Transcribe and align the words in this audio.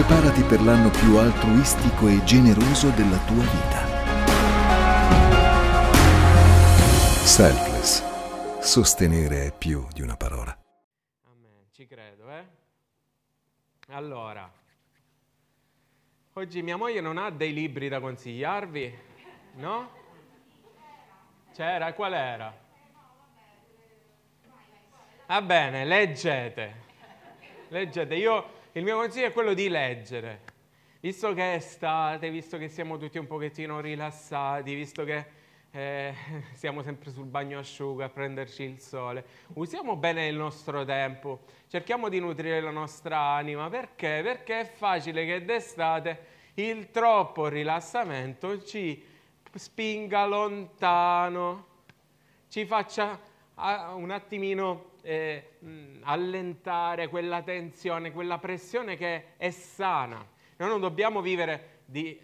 Preparati 0.00 0.42
per 0.44 0.62
l'anno 0.62 0.88
più 0.88 1.18
altruistico 1.18 2.08
e 2.08 2.24
generoso 2.24 2.88
della 2.88 3.18
tua 3.26 3.42
vita. 3.42 3.84
Selfless. 7.22 8.62
Sostenere 8.62 9.48
è 9.48 9.52
più 9.52 9.86
di 9.92 10.00
una 10.00 10.16
parola. 10.16 10.58
Amen, 11.26 11.66
ci 11.70 11.86
credo, 11.86 12.30
eh? 12.30 12.44
Allora, 13.88 14.50
oggi 16.32 16.62
mia 16.62 16.78
moglie 16.78 17.02
non 17.02 17.18
ha 17.18 17.28
dei 17.28 17.52
libri 17.52 17.90
da 17.90 18.00
consigliarvi, 18.00 18.98
no? 19.56 19.90
C'era, 21.52 21.92
qual 21.92 22.14
era? 22.14 22.58
Va 25.26 25.42
bene, 25.42 25.84
leggete. 25.84 26.74
Leggete. 27.68 28.14
Io, 28.14 28.59
il 28.72 28.84
mio 28.84 28.96
consiglio 28.96 29.26
è 29.26 29.32
quello 29.32 29.52
di 29.52 29.68
leggere. 29.68 30.40
Visto 31.00 31.32
che 31.32 31.54
è 31.54 31.56
estate, 31.56 32.30
visto 32.30 32.58
che 32.58 32.68
siamo 32.68 32.98
tutti 32.98 33.18
un 33.18 33.26
pochettino 33.26 33.80
rilassati, 33.80 34.74
visto 34.74 35.02
che 35.02 35.26
eh, 35.72 36.14
siamo 36.54 36.82
sempre 36.82 37.10
sul 37.10 37.24
bagno 37.24 37.58
asciugo 37.58 38.04
a 38.04 38.08
prenderci 38.08 38.62
il 38.62 38.78
sole, 38.80 39.24
usiamo 39.54 39.96
bene 39.96 40.26
il 40.26 40.36
nostro 40.36 40.84
tempo, 40.84 41.40
cerchiamo 41.68 42.08
di 42.08 42.20
nutrire 42.20 42.60
la 42.60 42.70
nostra 42.70 43.18
anima. 43.18 43.68
Perché? 43.68 44.20
Perché 44.22 44.60
è 44.60 44.64
facile 44.64 45.24
che 45.24 45.44
d'estate 45.44 46.38
il 46.54 46.90
troppo 46.90 47.48
rilassamento 47.48 48.62
ci 48.62 49.02
spinga 49.52 50.26
lontano, 50.26 51.66
ci 52.48 52.66
faccia 52.66 53.18
ah, 53.54 53.94
un 53.94 54.10
attimino 54.10 54.89
eh, 55.02 55.58
allentare 56.02 57.08
quella 57.08 57.42
tensione, 57.42 58.12
quella 58.12 58.38
pressione 58.38 58.96
che 58.96 59.36
è 59.36 59.50
sana. 59.50 60.26
Noi 60.56 60.68
non 60.68 60.80
dobbiamo 60.80 61.20
vivere 61.20 61.80
di, 61.84 62.20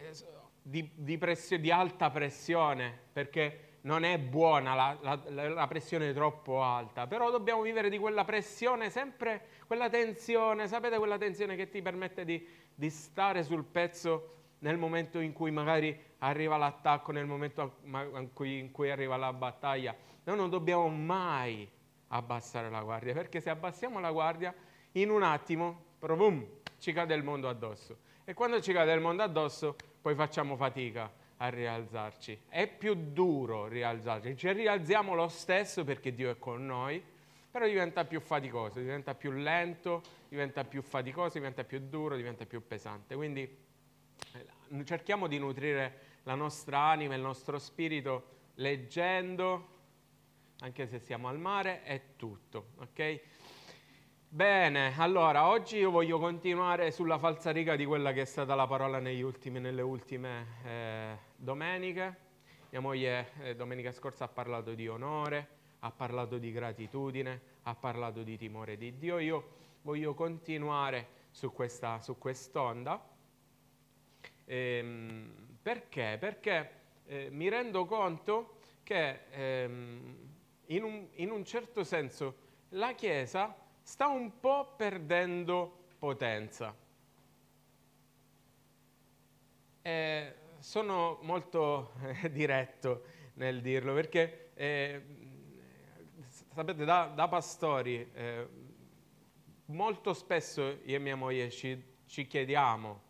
di, 0.62 0.90
di, 0.94 1.18
pressio, 1.18 1.58
di 1.58 1.70
alta 1.70 2.10
pressione 2.10 2.98
perché 3.12 3.78
non 3.82 4.04
è 4.04 4.18
buona 4.18 4.74
la, 4.74 4.98
la, 5.00 5.48
la, 5.48 5.66
pressione 5.68 6.12
troppo 6.12 6.62
alta, 6.62 7.06
però 7.06 7.30
dobbiamo 7.30 7.62
vivere 7.62 7.88
di 7.88 7.98
quella 7.98 8.24
pressione, 8.24 8.90
sempre 8.90 9.46
quella 9.66 9.88
tensione, 9.88 10.66
sapete 10.66 10.98
quella 10.98 11.18
tensione 11.18 11.54
che 11.54 11.68
ti 11.68 11.80
permette 11.82 12.24
di, 12.24 12.44
di 12.74 12.90
stare 12.90 13.44
sul 13.44 13.64
pezzo 13.64 14.34
nel 14.58 14.76
momento 14.76 15.20
in 15.20 15.32
cui 15.32 15.52
magari 15.52 15.96
arriva 16.18 16.56
l'attacco, 16.56 17.12
nel 17.12 17.26
momento 17.26 17.76
in 17.84 18.30
cui, 18.32 18.58
in 18.58 18.72
cui 18.72 18.90
arriva 18.90 19.16
la 19.16 19.32
battaglia. 19.32 19.94
Noi 20.24 20.36
non 20.36 20.50
dobbiamo 20.50 20.88
mai 20.88 21.70
abbassare 22.08 22.70
la 22.70 22.82
guardia, 22.82 23.12
perché 23.12 23.40
se 23.40 23.50
abbassiamo 23.50 24.00
la 24.00 24.12
guardia, 24.12 24.54
in 24.92 25.10
un 25.10 25.22
attimo, 25.22 25.84
boom, 25.98 26.46
ci 26.78 26.92
cade 26.92 27.14
il 27.14 27.22
mondo 27.22 27.48
addosso. 27.48 27.98
E 28.24 28.34
quando 28.34 28.60
ci 28.60 28.72
cade 28.72 28.92
il 28.92 29.00
mondo 29.00 29.22
addosso, 29.22 29.76
poi 30.00 30.14
facciamo 30.14 30.56
fatica 30.56 31.10
a 31.38 31.48
rialzarci. 31.48 32.42
È 32.48 32.66
più 32.66 32.94
duro 32.94 33.66
rialzarci, 33.66 34.36
ci 34.36 34.52
rialziamo 34.52 35.14
lo 35.14 35.28
stesso 35.28 35.84
perché 35.84 36.14
Dio 36.14 36.30
è 36.30 36.38
con 36.38 36.64
noi, 36.64 37.02
però 37.50 37.66
diventa 37.66 38.04
più 38.04 38.20
faticoso, 38.20 38.80
diventa 38.80 39.14
più 39.14 39.30
lento, 39.32 40.02
diventa 40.28 40.64
più 40.64 40.82
faticoso, 40.82 41.38
diventa 41.38 41.64
più 41.64 41.80
duro, 41.80 42.16
diventa 42.16 42.44
più 42.44 42.66
pesante. 42.66 43.14
Quindi 43.14 43.42
eh, 44.32 44.84
cerchiamo 44.84 45.26
di 45.26 45.38
nutrire 45.38 46.00
la 46.24 46.34
nostra 46.34 46.78
anima, 46.80 47.14
il 47.14 47.22
nostro 47.22 47.58
spirito 47.58 48.34
leggendo, 48.56 49.75
anche 50.60 50.86
se 50.86 50.98
siamo 50.98 51.28
al 51.28 51.38
mare, 51.38 51.82
è 51.82 52.00
tutto, 52.16 52.68
ok? 52.78 53.20
Bene, 54.28 54.92
allora 54.98 55.48
oggi 55.48 55.78
io 55.78 55.90
voglio 55.90 56.18
continuare 56.18 56.90
sulla 56.90 57.18
falsariga 57.18 57.76
di 57.76 57.84
quella 57.84 58.12
che 58.12 58.22
è 58.22 58.24
stata 58.24 58.54
la 58.54 58.66
parola 58.66 58.98
ultimi, 58.98 59.60
nelle 59.60 59.82
ultime 59.82 60.46
eh, 60.64 61.18
domeniche. 61.36 62.24
Mia 62.70 62.80
moglie 62.80 63.30
eh, 63.40 63.54
domenica 63.54 63.92
scorsa 63.92 64.24
ha 64.24 64.28
parlato 64.28 64.74
di 64.74 64.88
onore, 64.88 65.48
ha 65.80 65.90
parlato 65.90 66.38
di 66.38 66.50
gratitudine, 66.52 67.40
ha 67.62 67.74
parlato 67.74 68.22
di 68.22 68.36
timore 68.36 68.76
di 68.76 68.98
Dio. 68.98 69.18
Io 69.18 69.48
voglio 69.82 70.14
continuare 70.14 71.08
su, 71.30 71.52
questa, 71.52 72.00
su 72.00 72.18
quest'onda. 72.18 73.08
Ehm, 74.46 75.58
perché? 75.62 76.16
Perché 76.18 76.70
eh, 77.06 77.28
mi 77.30 77.48
rendo 77.48 77.84
conto 77.84 78.58
che 78.82 79.20
ehm, 79.30 80.35
in, 80.66 80.82
un, 80.82 81.08
in 81.14 81.30
un 81.30 81.44
certo 81.44 81.84
senso 81.84 82.44
la 82.70 82.94
Chiesa 82.94 83.54
sta 83.82 84.08
un 84.08 84.40
po' 84.40 84.74
perdendo 84.76 85.84
potenza. 85.98 86.74
Eh, 89.82 90.34
sono 90.58 91.18
molto 91.22 91.92
eh, 92.22 92.30
diretto 92.30 93.04
nel 93.34 93.60
dirlo 93.60 93.94
perché, 93.94 94.50
eh, 94.54 95.02
sapete, 96.52 96.84
da, 96.84 97.12
da 97.14 97.28
pastori 97.28 98.10
eh, 98.12 98.48
molto 99.66 100.12
spesso 100.12 100.78
io 100.82 100.96
e 100.96 100.98
mia 100.98 101.14
moglie 101.14 101.50
ci, 101.50 101.80
ci 102.06 102.26
chiediamo 102.26 103.02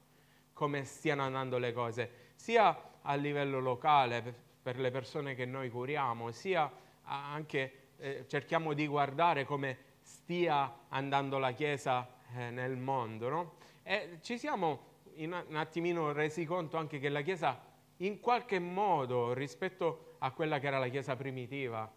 come 0.53 0.84
stiano 0.84 1.23
andando 1.23 1.59
le 1.59 1.73
cose, 1.73 2.11
sia 2.34 2.99
a 3.03 3.15
livello 3.15 3.61
locale 3.61 4.23
per, 4.23 4.34
per 4.62 4.78
le 4.78 4.91
persone 4.91 5.34
che 5.34 5.44
noi 5.44 5.71
curiamo, 5.71 6.31
sia 6.33 6.71
anche 7.06 7.89
eh, 7.97 8.25
cerchiamo 8.28 8.72
di 8.72 8.87
guardare 8.87 9.44
come 9.44 9.78
stia 10.00 10.87
andando 10.89 11.39
la 11.39 11.53
Chiesa 11.53 12.09
eh, 12.34 12.50
nel 12.50 12.77
mondo. 12.77 13.28
No? 13.28 13.55
E 13.83 14.19
ci 14.21 14.39
siamo 14.39 14.94
in 15.15 15.33
un 15.33 15.56
attimino 15.56 16.12
resi 16.12 16.44
conto 16.44 16.77
anche 16.77 16.99
che 16.99 17.09
la 17.09 17.22
Chiesa 17.22 17.59
in 17.99 18.21
qualche 18.21 18.59
modo 18.59 19.33
rispetto 19.33 20.17
a 20.19 20.31
quella 20.33 20.59
che 20.59 20.67
era 20.67 20.78
la 20.78 20.89
Chiesa 20.89 21.17
primitiva 21.17 21.91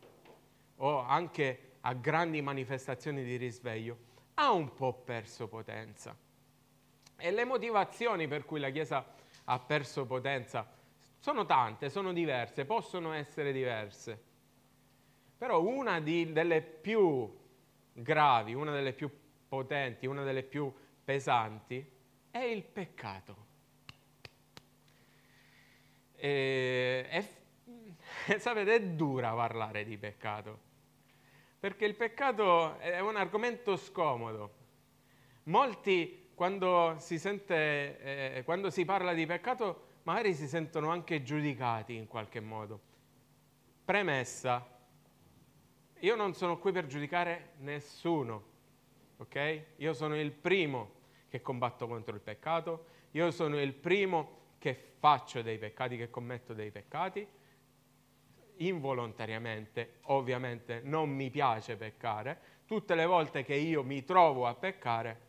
o 0.77 0.99
anche 0.99 1.77
a 1.81 1.93
grandi 1.93 2.41
manifestazioni 2.41 3.23
di 3.23 3.35
risveglio 3.35 4.07
ha 4.35 4.51
un 4.51 4.73
po' 4.73 4.93
perso 4.93 5.47
potenza. 5.47 6.15
E 7.17 7.31
le 7.31 7.43
motivazioni 7.43 8.27
per 8.27 8.45
cui 8.45 8.59
la 8.59 8.69
Chiesa 8.69 9.05
ha 9.45 9.59
perso 9.59 10.05
potenza 10.05 10.77
sono 11.19 11.45
tante, 11.45 11.89
sono 11.89 12.13
diverse, 12.13 12.63
possono 12.63 13.11
essere 13.11 13.51
diverse. 13.51 14.27
Però 15.39 15.61
una 15.61 16.01
di, 16.01 16.33
delle 16.33 16.61
più 16.61 17.33
gravi, 17.93 18.53
una 18.53 18.73
delle 18.73 18.91
più 18.91 19.09
potenti, 19.47 20.05
una 20.05 20.23
delle 20.23 20.43
più 20.43 20.69
pesanti 21.01 21.89
è 22.29 22.39
il 22.39 22.61
peccato. 22.61 23.47
E, 26.17 27.07
è, 27.07 27.25
sapete, 28.37 28.75
è 28.75 28.81
dura 28.81 29.31
parlare 29.31 29.85
di 29.85 29.97
peccato, 29.97 30.59
perché 31.57 31.85
il 31.85 31.95
peccato 31.95 32.77
è 32.77 32.99
un 32.99 33.15
argomento 33.15 33.77
scomodo. 33.77 34.55
Molti, 35.43 36.31
quando 36.35 36.97
si, 36.99 37.17
sente, 37.17 38.35
eh, 38.35 38.43
quando 38.43 38.69
si 38.69 38.83
parla 38.83 39.13
di 39.13 39.25
peccato, 39.25 39.87
magari 40.03 40.33
si 40.33 40.49
sentono 40.49 40.89
anche 40.89 41.23
giudicati 41.23 41.95
in 41.95 42.07
qualche 42.07 42.41
modo. 42.41 42.81
Premessa, 43.85 44.78
io 45.99 46.15
non 46.15 46.33
sono 46.33 46.57
qui 46.57 46.71
per 46.71 46.85
giudicare 46.85 47.53
nessuno, 47.59 48.43
ok? 49.17 49.63
Io 49.77 49.93
sono 49.93 50.19
il 50.19 50.31
primo 50.31 50.97
che 51.29 51.41
combatto 51.41 51.87
contro 51.87 52.15
il 52.15 52.21
peccato, 52.21 52.85
io 53.11 53.31
sono 53.31 53.59
il 53.59 53.73
primo 53.73 54.37
che 54.57 54.93
faccio 54.99 55.41
dei 55.41 55.57
peccati, 55.57 55.97
che 55.97 56.09
commetto 56.09 56.53
dei 56.53 56.71
peccati, 56.71 57.27
involontariamente, 58.57 59.99
ovviamente 60.03 60.81
non 60.83 61.09
mi 61.09 61.29
piace 61.29 61.75
peccare, 61.75 62.39
tutte 62.65 62.95
le 62.95 63.05
volte 63.05 63.43
che 63.43 63.55
io 63.55 63.83
mi 63.83 64.03
trovo 64.03 64.45
a 64.45 64.53
peccare 64.53 65.27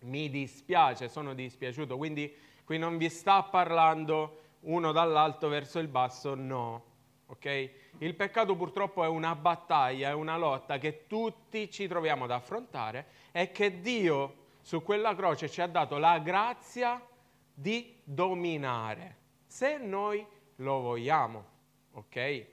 mi 0.00 0.28
dispiace, 0.28 1.08
sono 1.08 1.34
dispiaciuto, 1.34 1.96
quindi 1.96 2.32
qui 2.64 2.78
non 2.78 2.96
vi 2.96 3.08
sta 3.08 3.42
parlando 3.42 4.42
uno 4.60 4.92
dall'alto 4.92 5.48
verso 5.48 5.78
il 5.78 5.88
basso, 5.88 6.34
no, 6.34 6.84
ok? 7.26 7.70
Il 7.98 8.14
peccato 8.14 8.56
purtroppo 8.56 9.02
è 9.04 9.08
una 9.08 9.34
battaglia, 9.34 10.10
è 10.10 10.14
una 10.14 10.36
lotta 10.36 10.78
che 10.78 11.06
tutti 11.06 11.70
ci 11.70 11.86
troviamo 11.88 12.24
ad 12.24 12.30
affrontare 12.30 13.06
e 13.32 13.50
che 13.50 13.80
Dio 13.80 14.44
su 14.60 14.82
quella 14.82 15.14
croce 15.14 15.48
ci 15.48 15.60
ha 15.60 15.66
dato 15.66 15.98
la 15.98 16.18
grazia 16.18 17.04
di 17.52 17.98
dominare, 18.02 19.16
se 19.46 19.78
noi 19.78 20.24
lo 20.56 20.80
vogliamo, 20.80 21.44
ok? 21.92 22.46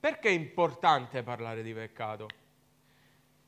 Perché 0.00 0.28
è 0.28 0.32
importante 0.32 1.22
parlare 1.22 1.62
di 1.62 1.72
peccato? 1.72 2.28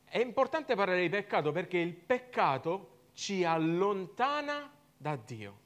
È 0.05 0.19
importante 0.19 0.75
parlare 0.75 1.03
di 1.03 1.09
peccato 1.09 1.53
perché 1.53 1.79
il 1.79 1.95
peccato 1.95 3.09
ci 3.13 3.45
allontana 3.45 4.71
da 4.97 5.17
Dio. 5.17 5.59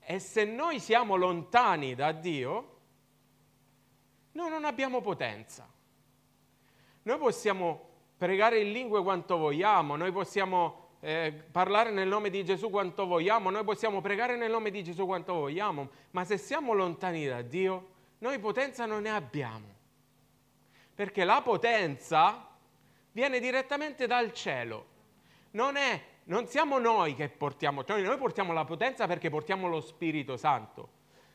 E 0.00 0.18
se 0.20 0.44
noi 0.44 0.78
siamo 0.78 1.16
lontani 1.16 1.94
da 1.94 2.12
Dio, 2.12 2.75
noi 4.36 4.50
non 4.50 4.66
abbiamo 4.66 5.00
potenza. 5.00 5.66
Noi 7.02 7.18
possiamo 7.18 7.88
pregare 8.16 8.60
in 8.60 8.70
lingue 8.70 9.02
quanto 9.02 9.38
vogliamo, 9.38 9.96
noi 9.96 10.12
possiamo 10.12 10.84
eh, 11.00 11.32
parlare 11.50 11.90
nel 11.90 12.06
nome 12.06 12.28
di 12.28 12.44
Gesù 12.44 12.68
quanto 12.68 13.06
vogliamo, 13.06 13.50
noi 13.50 13.64
possiamo 13.64 14.00
pregare 14.02 14.36
nel 14.36 14.50
nome 14.50 14.70
di 14.70 14.84
Gesù 14.84 15.06
quanto 15.06 15.32
vogliamo, 15.32 15.88
ma 16.10 16.24
se 16.24 16.36
siamo 16.36 16.74
lontani 16.74 17.26
da 17.26 17.40
Dio, 17.40 17.88
noi 18.18 18.38
potenza 18.38 18.84
non 18.84 19.02
ne 19.02 19.10
abbiamo. 19.10 19.74
Perché 20.94 21.24
la 21.24 21.40
potenza 21.42 22.46
viene 23.12 23.40
direttamente 23.40 24.06
dal 24.06 24.32
cielo. 24.34 24.94
Non, 25.52 25.76
è, 25.76 26.02
non 26.24 26.46
siamo 26.46 26.78
noi 26.78 27.14
che 27.14 27.30
portiamo, 27.30 27.84
cioè 27.84 28.02
noi 28.02 28.18
portiamo 28.18 28.52
la 28.52 28.66
potenza 28.66 29.06
perché 29.06 29.30
portiamo 29.30 29.68
lo 29.68 29.80
Spirito 29.80 30.36
Santo, 30.36 30.88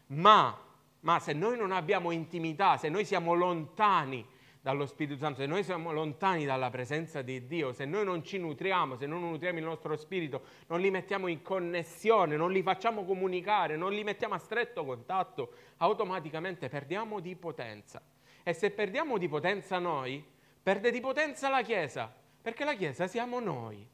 ma, 0.07 0.55
ma 1.01 1.19
se 1.19 1.33
noi 1.33 1.57
non 1.57 1.71
abbiamo 1.71 2.11
intimità, 2.11 2.77
se 2.77 2.89
noi 2.89 3.05
siamo 3.05 3.33
lontani 3.33 4.25
dallo 4.61 4.85
Spirito 4.85 5.17
Santo, 5.17 5.39
se 5.41 5.47
noi 5.47 5.63
siamo 5.63 5.91
lontani 5.91 6.45
dalla 6.45 6.69
presenza 6.69 7.23
di 7.23 7.47
Dio, 7.47 7.73
se 7.73 7.85
noi 7.85 8.05
non 8.05 8.23
ci 8.23 8.37
nutriamo, 8.37 8.95
se 8.95 9.07
non 9.07 9.21
nutriamo 9.21 9.57
il 9.57 9.63
nostro 9.63 9.95
spirito, 9.95 10.43
non 10.67 10.79
li 10.79 10.91
mettiamo 10.91 11.27
in 11.27 11.41
connessione, 11.41 12.35
non 12.35 12.51
li 12.51 12.61
facciamo 12.61 13.03
comunicare, 13.03 13.75
non 13.75 13.91
li 13.91 14.03
mettiamo 14.03 14.35
a 14.35 14.37
stretto 14.37 14.85
contatto, 14.85 15.53
automaticamente 15.77 16.69
perdiamo 16.69 17.19
di 17.19 17.35
potenza. 17.35 18.01
E 18.43 18.53
se 18.53 18.69
perdiamo 18.69 19.17
di 19.17 19.27
potenza 19.27 19.79
noi, 19.79 20.23
perde 20.61 20.91
di 20.91 20.99
potenza 20.99 21.49
la 21.49 21.63
Chiesa, 21.63 22.13
perché 22.41 22.63
la 22.63 22.75
Chiesa 22.75 23.07
siamo 23.07 23.39
noi. 23.39 23.87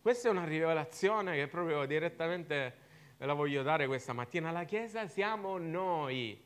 Questa 0.00 0.28
è 0.28 0.30
una 0.30 0.44
rivelazione 0.44 1.34
che 1.34 1.48
proprio 1.48 1.84
direttamente 1.84 2.84
ve 3.16 3.26
la 3.26 3.34
voglio 3.34 3.62
dare 3.62 3.86
questa 3.86 4.12
mattina. 4.12 4.50
La 4.50 4.64
Chiesa 4.64 5.06
siamo 5.06 5.58
noi. 5.58 6.42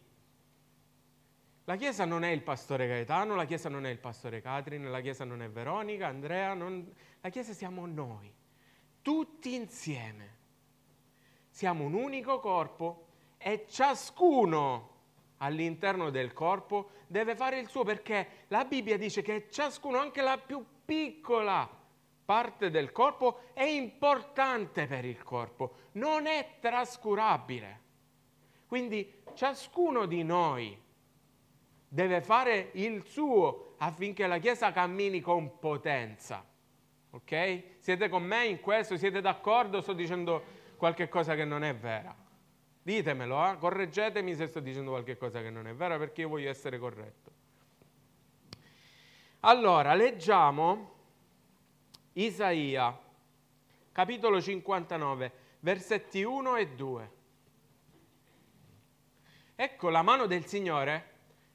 La 1.65 1.77
Chiesa 1.77 2.05
non 2.05 2.25
è 2.25 2.31
il 2.31 2.43
pastore 2.43 2.87
Gaetano, 2.87 3.35
la 3.35 3.45
Chiesa 3.45 3.69
non 3.69 3.87
è 3.87 3.91
il 3.91 3.99
pastore 3.99 4.41
Catrin, 4.41 4.91
la 4.91 5.01
Chiesa 5.01 5.25
non 5.25 5.43
è 5.43 5.49
Veronica, 5.49 6.09
Andrea, 6.09 6.55
non... 6.55 6.93
la 7.21 7.29
Chiesa 7.29 7.53
siamo 7.53 7.87
noi, 7.87 8.33
tutti 9.03 9.55
insieme. 9.55 10.39
Siamo 11.49 11.85
un 11.85 11.95
unico 11.95 12.41
corpo 12.41 13.07
e 13.39 13.67
ciascuno 13.69 14.89
all'interno 15.39 16.11
del 16.11 16.33
corpo 16.33 16.91
deve 17.07 17.37
fare 17.37 17.59
il 17.59 17.69
suo 17.69 17.85
perché 17.85 18.45
la 18.49 18.65
Bibbia 18.65 18.97
dice 18.97 19.23
che 19.23 19.49
ciascuno, 19.51 19.99
anche 19.99 20.23
la 20.23 20.39
più 20.39 20.65
piccola 20.85 21.80
parte 22.31 22.71
del 22.71 22.93
corpo, 22.93 23.41
è 23.55 23.65
importante 23.65 24.87
per 24.87 25.05
il 25.05 25.21
corpo, 25.25 25.89
non 25.95 26.27
è 26.29 26.59
trascurabile. 26.61 27.81
Quindi 28.69 29.25
ciascuno 29.35 30.07
di 30.07 30.23
noi 30.23 30.81
deve 31.89 32.21
fare 32.21 32.71
il 32.75 33.03
suo 33.05 33.75
affinché 33.79 34.29
la 34.29 34.39
Chiesa 34.39 34.71
cammini 34.71 35.21
con 35.21 35.59
potenza. 35.59 36.47
Ok? 37.11 37.63
Siete 37.81 38.09
con 38.09 38.23
me 38.23 38.47
in 38.47 38.61
questo? 38.61 38.97
Siete 38.97 39.21
d'accordo? 39.21 39.81
Sto 39.81 39.93
dicendo 39.93 40.41
qualche 40.77 41.09
cosa 41.09 41.35
che 41.35 41.45
non 41.45 41.65
è 41.65 41.75
vera. 41.75 42.15
Ditemelo, 42.81 43.51
eh? 43.51 43.59
correggetemi 43.59 44.37
se 44.37 44.47
sto 44.47 44.61
dicendo 44.61 44.91
qualche 44.91 45.17
cosa 45.17 45.43
che 45.43 45.51
non 45.51 45.67
è 45.67 45.75
vera 45.75 45.99
perché 45.99 46.21
io 46.21 46.29
voglio 46.29 46.49
essere 46.49 46.79
corretto. 46.79 47.33
Allora, 49.41 49.95
leggiamo 49.95 50.99
Isaia, 52.21 53.01
capitolo 53.93 54.43
59, 54.43 55.33
versetti 55.61 56.23
1 56.23 56.57
e 56.57 56.69
2. 56.75 57.11
Ecco 59.55 59.89
la 59.89 60.03
mano 60.03 60.27
del 60.27 60.45
Signore 60.45 61.09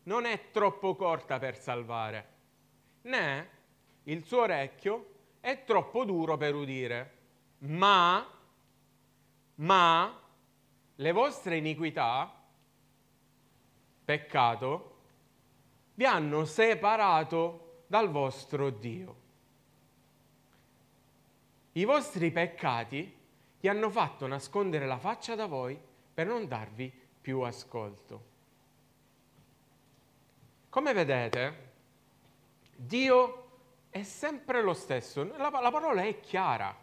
non 0.06 0.26
è 0.26 0.50
troppo 0.50 0.96
corta 0.96 1.38
per 1.38 1.56
salvare, 1.56 2.30
né 3.04 3.50
il 4.06 4.26
suo 4.26 4.42
orecchio 4.42 5.10
è 5.40 5.64
troppo 5.66 6.04
duro 6.04 6.36
per 6.36 6.56
udire, 6.56 7.18
ma, 7.60 8.28
ma 9.56 10.22
le 10.96 11.12
vostre 11.12 11.58
iniquità, 11.58 12.44
peccato, 14.04 14.96
vi 15.94 16.06
hanno 16.06 16.44
separato 16.46 17.84
dal 17.86 18.10
vostro 18.10 18.72
Dio. 18.72 19.25
I 21.78 21.84
vostri 21.84 22.32
peccati 22.32 23.14
vi 23.60 23.68
hanno 23.68 23.90
fatto 23.90 24.28
nascondere 24.28 24.86
la 24.86 24.98
faccia 24.98 25.36
da 25.36 25.46
voi 25.46 25.78
per 26.14 26.26
non 26.26 26.48
darvi 26.48 26.90
più 27.20 27.42
ascolto. 27.42 28.24
Come 30.70 30.94
vedete, 30.94 31.72
Dio 32.78 33.48
è 33.90 34.04
sempre 34.04 34.62
lo 34.62 34.74
stesso, 34.74 35.26
la, 35.36 35.50
la 35.50 35.72
parola 35.72 36.02
è 36.04 36.22
chiara. 36.22 36.74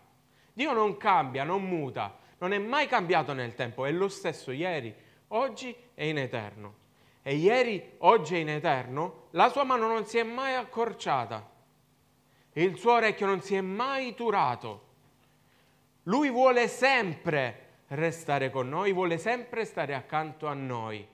Dio 0.52 0.72
non 0.74 0.98
cambia, 0.98 1.42
non 1.44 1.64
muta, 1.64 2.18
non 2.36 2.52
è 2.52 2.58
mai 2.58 2.86
cambiato 2.86 3.32
nel 3.32 3.54
tempo, 3.54 3.86
è 3.86 3.92
lo 3.92 4.08
stesso 4.08 4.50
ieri, 4.50 4.94
oggi 5.28 5.74
e 5.94 6.08
in 6.08 6.18
eterno. 6.18 6.74
E 7.22 7.36
ieri, 7.36 7.94
oggi 7.98 8.34
e 8.34 8.40
in 8.40 8.50
eterno, 8.50 9.28
la 9.30 9.48
sua 9.48 9.64
mano 9.64 9.86
non 9.86 10.04
si 10.04 10.18
è 10.18 10.22
mai 10.22 10.54
accorciata, 10.54 11.51
il 12.54 12.76
suo 12.76 12.92
orecchio 12.92 13.26
non 13.26 13.40
si 13.40 13.54
è 13.54 13.60
mai 13.60 14.14
turato. 14.14 14.90
Lui 16.04 16.30
vuole 16.30 16.68
sempre 16.68 17.70
restare 17.88 18.50
con 18.50 18.68
noi, 18.68 18.92
vuole 18.92 19.18
sempre 19.18 19.64
stare 19.64 19.94
accanto 19.94 20.46
a 20.46 20.54
noi. 20.54 21.06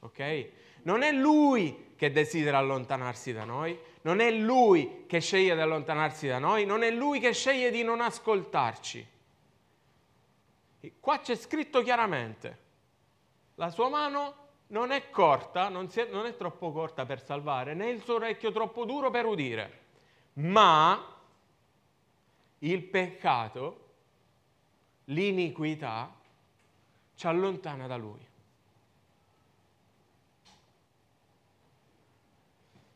Ok? 0.00 0.48
Non 0.82 1.02
è 1.02 1.12
lui 1.12 1.92
che 1.96 2.10
desidera 2.10 2.58
allontanarsi 2.58 3.32
da 3.32 3.44
noi, 3.44 3.78
non 4.02 4.20
è 4.20 4.30
lui 4.30 5.04
che 5.06 5.20
sceglie 5.20 5.54
di 5.54 5.60
allontanarsi 5.60 6.26
da 6.26 6.38
noi, 6.38 6.64
non 6.64 6.82
è 6.82 6.90
lui 6.90 7.20
che 7.20 7.32
sceglie 7.32 7.70
di 7.70 7.82
non 7.82 8.00
ascoltarci. 8.00 9.06
Qua 10.98 11.20
c'è 11.20 11.36
scritto 11.36 11.82
chiaramente, 11.82 12.58
la 13.54 13.70
sua 13.70 13.88
mano 13.88 14.34
non 14.68 14.90
è 14.90 15.10
corta, 15.10 15.68
non, 15.68 15.88
è, 15.94 16.08
non 16.10 16.26
è 16.26 16.36
troppo 16.36 16.72
corta 16.72 17.04
per 17.06 17.22
salvare, 17.22 17.74
né 17.74 17.90
il 17.90 18.02
suo 18.02 18.14
orecchio 18.14 18.50
troppo 18.50 18.84
duro 18.84 19.10
per 19.10 19.24
udire, 19.26 19.81
ma 20.34 21.16
il 22.58 22.82
peccato, 22.82 23.80
l'iniquità 25.04 26.14
ci 27.14 27.26
allontana 27.26 27.86
da 27.86 27.96
lui. 27.96 28.26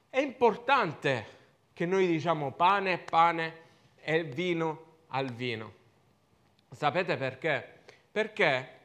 È 0.08 0.20
importante 0.20 1.34
che 1.72 1.84
noi 1.84 2.06
diciamo 2.06 2.52
pane 2.52 2.92
è 2.94 2.98
pane 2.98 3.60
e 3.96 4.24
vino 4.24 4.84
al 5.08 5.30
vino. 5.32 5.74
Sapete 6.70 7.16
perché? 7.16 7.82
Perché 8.10 8.80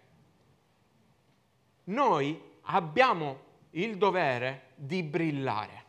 noi 1.86 2.60
abbiamo 2.64 3.40
il 3.72 3.98
dovere 3.98 4.72
di 4.76 5.04
brillare. 5.04 5.81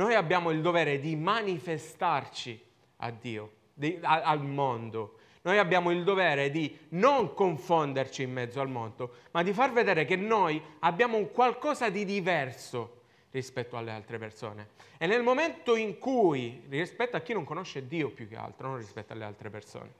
Noi 0.00 0.14
abbiamo 0.14 0.50
il 0.50 0.62
dovere 0.62 0.98
di 0.98 1.14
manifestarci 1.14 2.58
a 2.96 3.10
Dio, 3.10 3.52
di, 3.74 3.98
a, 4.00 4.22
al 4.22 4.42
mondo. 4.42 5.18
Noi 5.42 5.58
abbiamo 5.58 5.90
il 5.90 6.04
dovere 6.04 6.50
di 6.50 6.74
non 6.90 7.34
confonderci 7.34 8.22
in 8.22 8.32
mezzo 8.32 8.62
al 8.62 8.70
mondo, 8.70 9.16
ma 9.32 9.42
di 9.42 9.52
far 9.52 9.72
vedere 9.72 10.06
che 10.06 10.16
noi 10.16 10.58
abbiamo 10.78 11.18
un 11.18 11.30
qualcosa 11.32 11.90
di 11.90 12.06
diverso 12.06 13.02
rispetto 13.30 13.76
alle 13.76 13.90
altre 13.90 14.16
persone. 14.16 14.70
E 14.96 15.06
nel 15.06 15.22
momento 15.22 15.76
in 15.76 15.98
cui, 15.98 16.64
rispetto 16.70 17.18
a 17.18 17.20
chi 17.20 17.34
non 17.34 17.44
conosce 17.44 17.86
Dio 17.86 18.08
più 18.08 18.26
che 18.26 18.36
altro, 18.36 18.68
non 18.68 18.78
rispetto 18.78 19.12
alle 19.12 19.24
altre 19.24 19.50
persone, 19.50 19.92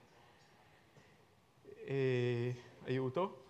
e... 1.85 2.55
aiuto? 2.85 3.43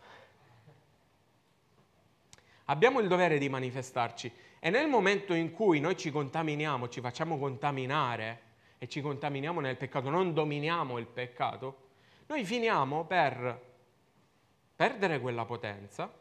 Abbiamo 2.66 3.00
il 3.00 3.08
dovere 3.08 3.38
di 3.38 3.48
manifestarci 3.48 4.50
e 4.64 4.70
nel 4.70 4.88
momento 4.88 5.34
in 5.34 5.52
cui 5.52 5.82
noi 5.82 5.98
ci 5.98 6.12
contaminiamo, 6.12 6.88
ci 6.88 7.02
facciamo 7.02 7.38
contaminare 7.38 8.42
e 8.78 8.88
ci 8.88 9.02
contaminiamo 9.02 9.60
nel 9.60 9.76
peccato, 9.76 10.10
non 10.10 10.34
dominiamo 10.34 10.98
il 11.00 11.08
peccato, 11.08 11.90
noi 12.28 12.46
finiamo 12.46 13.04
per 13.04 13.70
perdere 14.76 15.20
quella 15.20 15.44
potenza 15.44 16.20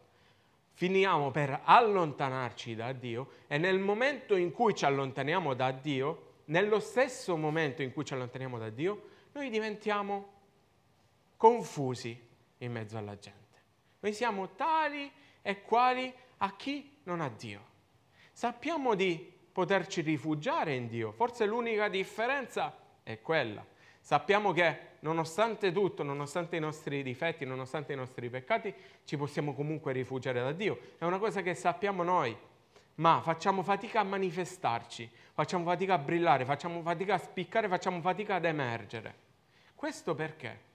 finiamo 0.81 1.31
per 1.31 1.61
allontanarci 1.65 2.75
da 2.75 2.93
Dio 2.93 3.33
e 3.49 3.59
nel 3.59 3.79
momento 3.79 4.35
in 4.35 4.51
cui 4.51 4.75
ci 4.75 4.87
allontaniamo 4.87 5.53
da 5.53 5.73
Dio, 5.73 6.29
nello 6.47 6.81
stesso 6.81 7.37
momento 7.37 7.83
in 7.83 7.93
cui 7.93 8.07
ci 8.07 8.15
allontaniamo 8.15 8.57
da 8.57 8.71
Dio, 8.71 9.09
noi 9.33 9.51
diventiamo 9.51 10.33
confusi 11.37 12.19
in 12.57 12.73
mezzo 12.73 12.97
alla 12.97 13.19
gente. 13.19 13.39
Noi 14.01 14.15
siamo 14.15 14.55
tali 14.55 15.13
e 15.43 15.61
quali 15.61 16.11
a 16.39 16.57
chi 16.57 16.97
non 17.03 17.21
ha 17.21 17.29
Dio. 17.29 17.70
Sappiamo 18.33 18.95
di 18.95 19.33
poterci 19.53 20.01
rifugiare 20.01 20.75
in 20.75 20.89
Dio, 20.89 21.13
forse 21.13 21.47
l'unica 21.47 21.89
differenza 21.89 22.75
è 23.03 23.21
quella. 23.21 23.65
Sappiamo 24.01 24.53
che 24.53 24.89
nonostante 25.01 25.73
tutto, 25.73 26.03
nonostante 26.03 26.57
i 26.57 26.61
nostri 26.61 27.03
difetti, 27.03 27.45
nonostante 27.45 27.93
i 27.93 27.97
nostri 27.97 28.31
peccati, 28.31 28.73
ci 29.05 29.17
possiamo 29.17 29.55
comunque 29.55 29.93
rifugiare 29.93 30.41
da 30.41 30.53
Dio. 30.53 30.79
È 30.99 31.05
una 31.05 31.19
cosa 31.19 31.43
che 31.43 31.55
sappiamo 31.55 32.03
noi, 32.03 32.37
ma 32.97 33.21
facciamo 33.23 33.63
fatica 33.63 34.01
a 34.01 34.05
manifestarci, 34.05 35.11
facciamo 35.33 35.65
fatica 35.65 35.95
a 35.95 35.99
brillare, 35.99 36.45
facciamo 36.45 36.81
fatica 36.83 37.15
a 37.15 37.19
spiccare, 37.19 37.69
facciamo 37.69 38.01
fatica 38.01 38.37
ad 38.37 38.45
emergere. 38.45 39.15
Questo 39.75 40.15
perché? 40.15 40.69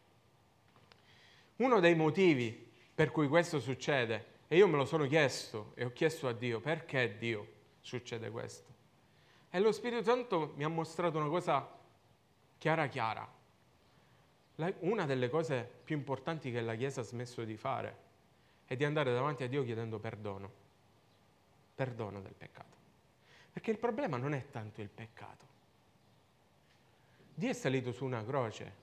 Uno 1.58 1.80
dei 1.80 1.96
motivi 1.96 2.72
per 2.94 3.12
cui 3.12 3.28
questo 3.28 3.60
succede, 3.60 4.34
e 4.48 4.58
io 4.58 4.68
me 4.68 4.78
lo 4.78 4.86
sono 4.86 5.08
chiesto 5.08 5.72
e 5.76 5.86
ho 5.86 5.92
chiesto 5.92 6.28
a 6.28 6.34
Dio, 6.34 6.60
perché 6.60 7.18
Dio 7.18 7.48
succede 7.82 8.30
questo? 8.30 8.74
E 9.50 9.60
lo 9.60 9.72
Spirito 9.72 10.04
Santo 10.04 10.54
mi 10.56 10.64
ha 10.64 10.68
mostrato 10.68 11.18
una 11.18 11.30
cosa 11.30 11.68
chiara 12.58 12.88
chiara. 12.88 13.34
Una 14.80 15.06
delle 15.06 15.30
cose 15.30 15.70
più 15.84 15.96
importanti 15.96 16.52
che 16.52 16.62
la 16.62 16.76
Chiesa 16.76 17.02
ha 17.02 17.04
smesso 17.04 17.44
di 17.44 17.58
fare 17.58 18.04
è 18.66 18.76
di 18.76 18.84
andare 18.84 19.14
davanti 19.14 19.44
a 19.44 19.48
Dio 19.48 19.64
chiedendo 19.64 20.00
perdono, 20.00 20.50
perdono 21.76 22.22
del 22.22 22.34
peccato. 22.34 22.76
Perché 23.52 23.72
il 23.72 23.78
problema 23.78 24.18
non 24.18 24.34
è 24.34 24.50
tanto 24.52 24.82
il 24.82 24.90
peccato. 24.90 25.46
Dio 27.34 27.50
è 27.50 27.54
salito 27.54 27.92
su 27.92 28.06
una 28.06 28.24
croce 28.24 28.74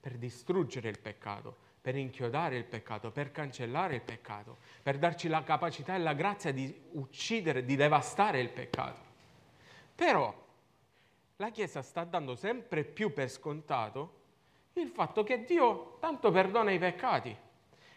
per 0.00 0.16
distruggere 0.16 0.88
il 0.88 0.98
peccato, 0.98 1.56
per 1.88 1.96
inchiodare 1.96 2.58
il 2.58 2.66
peccato, 2.66 3.10
per 3.10 3.32
cancellare 3.32 3.94
il 3.94 4.02
peccato, 4.02 4.58
per 4.82 4.98
darci 4.98 5.26
la 5.26 5.42
capacità 5.42 5.94
e 5.94 5.98
la 5.98 6.12
grazia 6.12 6.52
di 6.52 6.82
uccidere, 6.92 7.64
di 7.64 7.76
devastare 7.76 8.40
il 8.40 8.50
peccato. 8.50 9.00
Però 9.94 10.46
la 11.36 11.48
Chiesa 11.48 11.80
sta 11.80 12.04
dando 12.04 12.36
sempre 12.36 12.84
più 12.84 13.14
per 13.14 13.30
scontato 13.30 14.16
il 14.74 14.88
fatto 14.88 15.24
che 15.24 15.46
Dio 15.46 15.96
tanto 15.98 16.30
perdona 16.30 16.72
i 16.72 16.78
peccati 16.78 17.34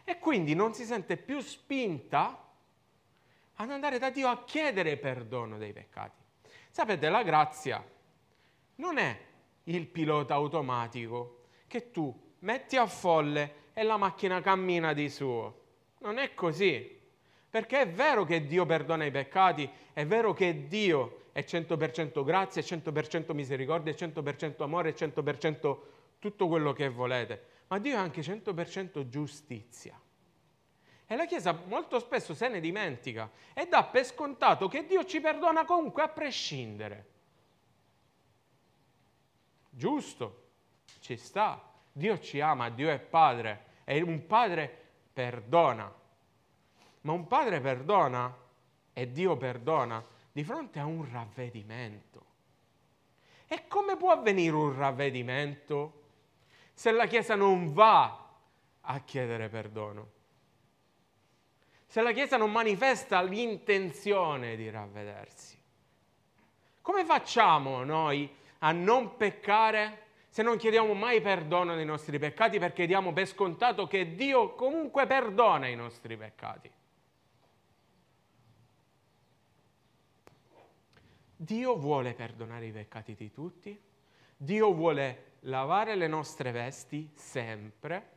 e 0.06 0.20
quindi 0.20 0.56
non 0.56 0.74
si 0.74 0.86
sente 0.86 1.18
più 1.18 1.42
spinta 1.42 2.50
ad 3.56 3.72
andare 3.72 4.00
da 4.00 4.10
Dio 4.10 4.30
a 4.30 4.46
chiedere 4.46 4.96
perdono 4.96 5.58
dei 5.58 5.74
peccati. 5.74 6.16
Sapete, 6.70 7.10
la 7.10 7.24
grazia 7.24 7.86
non 8.76 8.98
è 8.98 9.20
il 9.64 9.86
pilota 9.88 10.36
automatico 10.36 11.42
che 11.68 11.92
tu 11.92 12.18
metti 12.40 12.78
a 12.78 12.88
folle 12.88 13.60
e 13.82 13.84
la 13.84 13.98
macchina 13.98 14.42
cammina 14.42 14.94
di 14.94 15.10
suo. 15.10 15.60
Non 16.00 16.20
è 16.20 16.36
così. 16.36 17.00
Perché 17.50 17.82
è 17.82 17.90
vero 17.90 18.24
che 18.24 18.46
Dio 18.46 18.66
perdona 18.66 19.06
i 19.06 19.12
peccati, 19.12 19.70
è 19.92 20.06
vero 20.06 20.34
che 20.34 20.68
Dio 20.68 21.24
è 21.32 21.40
100% 21.40 22.24
grazia, 22.24 22.62
è 22.62 22.66
100% 22.66 23.34
misericordia, 23.34 23.92
è 23.92 23.96
100% 23.96 24.62
amore, 24.62 24.90
è 24.90 24.94
100% 24.94 25.78
tutto 26.20 26.48
quello 26.48 26.72
che 26.74 26.90
volete, 26.90 27.48
ma 27.68 27.80
Dio 27.80 27.96
è 27.96 27.98
anche 27.98 28.22
100% 28.22 29.08
giustizia. 29.08 30.00
E 31.08 31.16
la 31.16 31.26
Chiesa 31.26 31.60
molto 31.66 32.00
spesso 32.00 32.36
se 32.36 32.48
ne 32.48 32.60
dimentica 32.60 33.32
e 33.54 33.66
dà 33.66 33.84
per 33.84 34.06
scontato 34.06 34.68
che 34.68 34.86
Dio 34.86 35.04
ci 35.06 35.20
perdona 35.20 35.66
comunque 35.66 36.04
a 36.04 36.08
prescindere. 36.08 37.10
Giusto, 39.72 40.50
ci 41.00 41.18
sta. 41.18 41.68
Dio 41.92 42.20
ci 42.20 42.40
ama, 42.40 42.70
Dio 42.70 42.90
è 42.90 43.00
padre 43.00 43.70
e 43.92 44.02
un 44.02 44.26
padre 44.26 44.74
perdona. 45.12 45.94
Ma 47.02 47.12
un 47.12 47.28
padre 47.28 47.60
perdona 47.60 48.34
e 48.94 49.12
Dio 49.12 49.36
perdona 49.36 50.02
di 50.32 50.46
fronte 50.46 50.80
a 50.80 50.86
un 50.86 51.12
ravvedimento. 51.12 52.26
E 53.48 53.68
come 53.68 53.98
può 53.98 54.12
avvenire 54.12 54.56
un 54.56 54.74
ravvedimento 54.74 56.04
se 56.74 56.92
la 56.92 57.06
Chiesa 57.06 57.36
non 57.36 57.74
va 57.74 58.30
a 58.80 59.00
chiedere 59.02 59.50
perdono? 59.50 60.20
se 61.86 62.02
la 62.02 62.14
Chiesa 62.14 62.38
non 62.38 62.50
manifesta 62.50 63.22
l'intenzione 63.22 64.56
di 64.56 64.70
ravvedersi? 64.70 65.62
Come 66.82 67.04
facciamo 67.04 67.84
noi 67.84 68.34
a 68.60 68.72
non 68.72 69.18
peccare 69.18 70.11
se 70.32 70.44
non 70.44 70.56
chiediamo 70.56 70.94
mai 70.94 71.20
perdono 71.20 71.76
dei 71.76 71.84
nostri 71.84 72.18
peccati 72.18 72.58
perché 72.58 72.86
diamo 72.86 73.12
per 73.12 73.28
scontato 73.28 73.86
che 73.86 74.16
Dio 74.16 74.56
comunque 74.56 75.06
perdona 75.06 75.68
i 75.68 75.76
nostri 75.76 76.16
peccati? 76.16 76.72
Dio 81.36 81.76
vuole 81.76 82.14
perdonare 82.14 82.68
i 82.68 82.72
peccati 82.72 83.14
di 83.14 83.30
tutti, 83.30 83.78
Dio 84.38 84.74
vuole 84.74 85.34
lavare 85.42 85.96
le 85.96 86.08
nostre 86.08 86.52
vesti 86.52 87.12
sempre, 87.14 88.10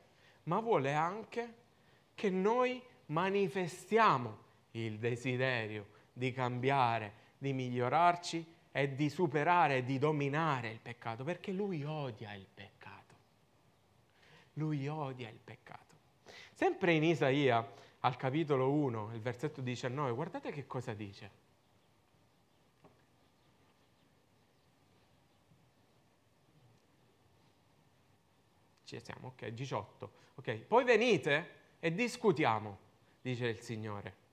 ma 0.44 0.60
vuole 0.60 0.94
anche 0.94 1.54
che 2.14 2.30
noi 2.30 2.80
manifestiamo 3.06 4.38
il 4.72 5.00
desiderio 5.00 5.88
di 6.12 6.30
cambiare, 6.30 7.12
di 7.38 7.52
migliorarci 7.52 8.53
e 8.76 8.96
di 8.96 9.08
superare, 9.08 9.84
di 9.84 9.98
dominare 9.98 10.68
il 10.68 10.80
peccato, 10.80 11.22
perché 11.22 11.52
lui 11.52 11.84
odia 11.84 12.34
il 12.34 12.44
peccato. 12.52 13.14
Lui 14.54 14.88
odia 14.88 15.28
il 15.28 15.38
peccato. 15.38 15.94
Sempre 16.52 16.94
in 16.94 17.04
Isaia, 17.04 17.64
al 18.00 18.16
capitolo 18.16 18.72
1, 18.72 19.14
il 19.14 19.20
versetto 19.20 19.60
19, 19.60 20.12
guardate 20.12 20.50
che 20.50 20.66
cosa 20.66 20.92
dice. 20.92 21.30
Ci 28.82 28.98
siamo, 28.98 29.28
ok, 29.28 29.46
18. 29.50 30.12
Ok, 30.34 30.52
poi 30.62 30.82
venite 30.82 31.76
e 31.78 31.94
discutiamo 31.94 32.78
dice 33.20 33.46
il 33.46 33.60
Signore. 33.60 34.23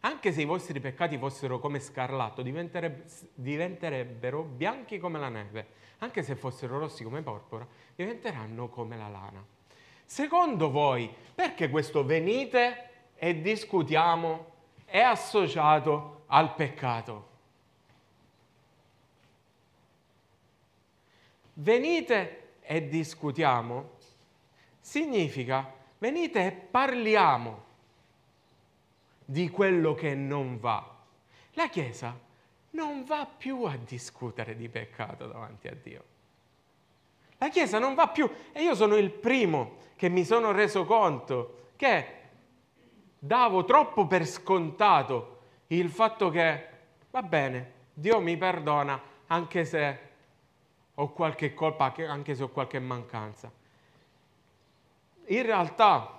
Anche 0.00 0.32
se 0.32 0.42
i 0.42 0.44
vostri 0.44 0.80
peccati 0.80 1.18
fossero 1.18 1.58
come 1.58 1.80
scarlatto, 1.80 2.42
diventerebbero 2.42 4.42
bianchi 4.42 4.98
come 4.98 5.18
la 5.18 5.28
neve. 5.28 5.66
Anche 5.98 6.22
se 6.22 6.36
fossero 6.36 6.78
rossi 6.78 7.02
come 7.02 7.22
porpora, 7.22 7.66
diventeranno 7.96 8.68
come 8.68 8.96
la 8.96 9.08
lana. 9.08 9.44
Secondo 10.04 10.70
voi, 10.70 11.12
perché 11.34 11.68
questo 11.68 12.04
venite 12.04 12.90
e 13.16 13.40
discutiamo 13.40 14.52
è 14.84 15.00
associato 15.00 16.22
al 16.26 16.54
peccato? 16.54 17.26
Venite 21.54 22.52
e 22.60 22.88
discutiamo 22.88 23.96
significa 24.80 25.74
venite 25.98 26.46
e 26.46 26.52
parliamo 26.52 27.64
di 29.30 29.50
quello 29.50 29.92
che 29.92 30.14
non 30.14 30.58
va. 30.58 30.96
La 31.52 31.68
Chiesa 31.68 32.18
non 32.70 33.04
va 33.04 33.26
più 33.26 33.64
a 33.64 33.76
discutere 33.76 34.56
di 34.56 34.70
peccato 34.70 35.26
davanti 35.26 35.68
a 35.68 35.74
Dio. 35.74 36.04
La 37.36 37.50
Chiesa 37.50 37.78
non 37.78 37.94
va 37.94 38.08
più, 38.08 38.30
e 38.52 38.62
io 38.62 38.74
sono 38.74 38.96
il 38.96 39.10
primo 39.10 39.76
che 39.96 40.08
mi 40.08 40.24
sono 40.24 40.50
reso 40.50 40.86
conto 40.86 41.72
che 41.76 42.06
davo 43.18 43.66
troppo 43.66 44.06
per 44.06 44.24
scontato 44.24 45.40
il 45.66 45.90
fatto 45.90 46.30
che, 46.30 46.68
va 47.10 47.22
bene, 47.22 47.72
Dio 47.92 48.20
mi 48.20 48.38
perdona 48.38 48.98
anche 49.26 49.66
se 49.66 49.98
ho 50.94 51.12
qualche 51.12 51.52
colpa, 51.52 51.92
anche 52.08 52.34
se 52.34 52.44
ho 52.44 52.48
qualche 52.48 52.78
mancanza. 52.78 53.52
In 55.26 55.42
realtà 55.42 56.17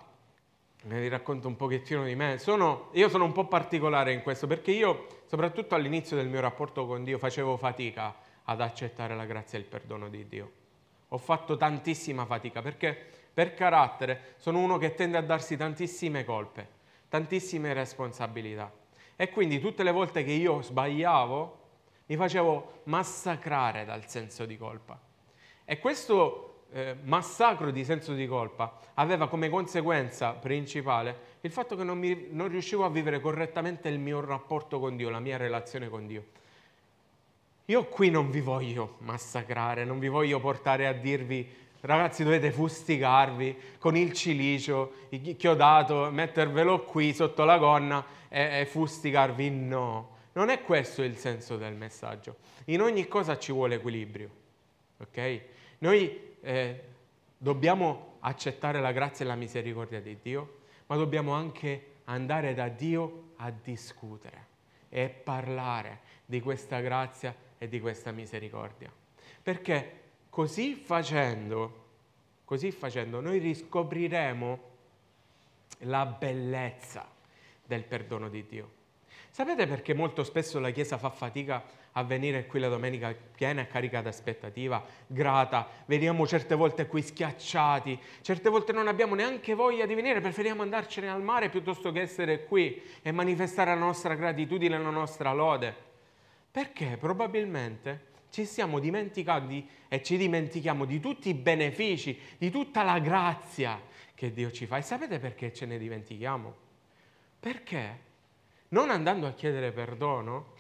vi 0.84 1.08
racconto 1.10 1.48
un 1.48 1.56
pochettino 1.56 2.04
di 2.04 2.16
me. 2.16 2.38
Sono, 2.38 2.90
io 2.94 3.10
sono 3.10 3.26
un 3.26 3.32
po' 3.32 3.48
particolare 3.48 4.14
in 4.14 4.22
questo 4.22 4.48
perché 4.48 4.72
io, 4.72 5.08
soprattutto 5.26 5.76
all'inizio 5.76 6.16
del 6.16 6.28
mio 6.28 6.40
rapporto 6.40 6.86
con 6.86 7.04
Dio, 7.04 7.18
facevo 7.18 7.58
fatica 7.58 8.16
ad 8.44 8.62
accettare 8.62 9.16
la 9.16 9.26
grazia 9.26 9.58
e 9.58 9.62
il 9.62 9.68
perdono 9.68 10.10
di 10.10 10.28
Dio. 10.28 10.52
Ho 11.10 11.18
fatto 11.18 11.58
tantissima 11.58 12.26
fatica 12.26 12.62
perché 12.62 12.96
per 13.34 13.54
carattere 13.54 14.36
sono 14.38 14.60
uno 14.60 14.78
che 14.78 14.94
tende 14.94 15.18
a 15.18 15.22
darsi 15.22 15.58
tantissime 15.58 16.24
colpe, 16.24 16.68
tantissime 17.10 17.74
responsabilità. 17.74 18.72
E 19.16 19.30
quindi 19.30 19.60
tutte 19.60 19.84
le 19.84 19.92
volte 19.92 20.24
che 20.24 20.32
io 20.32 20.62
sbagliavo 20.62 21.58
mi 22.06 22.16
facevo 22.16 22.82
massacrare 22.86 23.86
dal 23.86 24.08
senso 24.08 24.46
di 24.46 24.58
colpa. 24.58 25.00
E 25.66 25.78
questo 25.80 26.49
eh, 26.72 26.96
massacro 27.04 27.72
di 27.72 27.84
senso 27.84 28.14
di 28.14 28.28
colpa 28.28 28.80
aveva 28.96 29.28
come 29.28 29.50
conseguenza 29.50 30.34
principale 30.34 31.38
il 31.42 31.52
fatto 31.52 31.76
che 31.76 31.84
non, 31.84 31.98
mi, 31.98 32.28
non 32.32 32.48
riuscivo 32.48 32.86
a 32.86 32.90
vivere 32.90 33.20
correttamente 33.20 33.90
il 33.90 34.00
mio 34.00 34.24
rapporto 34.24 34.80
con 34.80 34.96
Dio, 34.96 35.10
la 35.10 35.20
mia 35.20 35.38
relazione 35.38 35.90
con 35.90 36.06
Dio. 36.06 36.26
Io 37.66 37.86
qui 37.86 38.10
non 38.10 38.30
vi 38.30 38.42
voglio 38.42 38.96
massacrare, 39.00 39.86
non 39.86 40.00
vi 40.00 40.08
voglio 40.08 40.40
portare 40.40 40.88
a 40.88 40.94
dirvi 40.94 41.68
ragazzi 41.82 42.24
dovete 42.24 42.52
fustigarvi 42.52 43.56
con 43.78 43.96
il 43.96 44.12
cilicio 44.14 44.94
chiodato, 45.38 46.10
mettervelo 46.12 46.84
qui 46.84 47.14
sotto 47.14 47.46
la 47.46 47.58
gonna 47.58 48.06
e, 48.28 48.62
e 48.62 48.66
fustigarvi. 48.66 49.50
No, 49.50 50.18
non 50.34 50.50
è 50.50 50.62
questo 50.62 51.04
il 51.04 51.16
senso 51.16 51.58
del 51.58 51.76
messaggio. 51.76 52.38
In 52.66 52.82
ogni 52.82 53.08
cosa 53.08 53.38
ci 53.38 53.52
vuole 53.52 53.76
equilibrio, 53.76 54.30
ok? 54.98 55.42
Noi 55.80 56.29
eh, 56.42 56.84
dobbiamo 57.38 58.18
accettare 58.20 58.80
la 58.82 58.92
grazia 58.92 59.26
e 59.26 59.28
la 59.28 59.36
misericordia 59.36 60.02
di 60.02 60.18
Dio, 60.22 60.58
ma 60.88 60.96
dobbiamo 60.96 61.34
anche 61.34 61.96
andare 62.06 62.54
da 62.54 62.68
Dio 62.68 63.32
a 63.38 63.52
discutere. 63.52 64.48
e 64.90 65.08
parlare 65.08 66.00
di 66.26 66.42
questa 66.42 66.80
grazia 66.80 67.36
e 67.58 67.68
di 67.68 67.80
questa 67.80 68.12
misericordia. 68.12 68.92
Perché 69.42 70.02
così 70.30 70.74
facendo, 70.74 71.86
così 72.44 72.72
facendo 72.72 73.22
noi 73.22 73.38
riscopriremo 73.38 74.60
la 75.84 76.06
bellezza 76.06 77.08
del 77.64 77.84
perdono 77.84 78.30
di 78.30 78.46
Dio. 78.48 78.78
Sapete 79.30 79.68
perché 79.68 79.94
molto 79.94 80.24
spesso 80.24 80.60
la 80.60 80.72
Chiesa 80.72 80.98
fa 80.98 81.12
fatica 81.12 81.64
a 81.94 82.04
venire 82.04 82.46
qui 82.46 82.60
la 82.60 82.70
domenica 82.70 83.16
piena 83.36 83.62
e 83.62 83.68
carica 83.68 84.02
d'aspettativa, 84.02 84.86
grata, 85.08 85.68
veniamo 85.86 86.28
certe 86.28 86.56
volte 86.56 86.88
qui 86.88 87.02
schiacciati, 87.02 88.00
certe 88.22 88.50
volte 88.50 88.74
non 88.74 88.88
abbiamo 88.88 89.16
neanche 89.16 89.54
voglia 89.54 89.86
di 89.86 89.96
venire, 89.96 90.22
preferiamo 90.22 90.62
andarcene 90.62 91.10
al 91.10 91.22
mare 91.22 91.50
piuttosto 91.50 91.92
che 91.92 92.02
essere 92.02 92.46
qui 92.46 92.82
e 93.02 93.12
manifestare 93.12 93.72
la 93.72 93.80
nostra 93.80 94.16
gratitudine 94.16 94.76
e 94.76 94.80
la 94.80 94.90
nostra 94.90 95.34
lode. 95.34 95.88
Perché 96.52 96.98
probabilmente 96.98 98.08
ci 98.30 98.46
siamo 98.46 98.80
dimenticati 98.80 99.68
e 99.88 100.04
ci 100.04 100.18
dimentichiamo 100.18 100.86
di 100.86 101.00
tutti 101.00 101.30
i 101.30 101.34
benefici, 101.34 102.20
di 102.38 102.50
tutta 102.50 102.84
la 102.84 103.00
grazia 103.00 103.82
che 104.14 104.32
Dio 104.32 104.52
ci 104.52 104.66
fa. 104.66 104.78
E 104.78 104.82
sapete 104.82 105.20
perché 105.20 105.54
ce 105.54 105.66
ne 105.66 105.78
dimentichiamo? 105.78 106.56
Perché 107.40 108.08
non 108.70 108.90
andando 108.90 109.26
a 109.26 109.32
chiedere 109.32 109.72
perdono, 109.72 110.54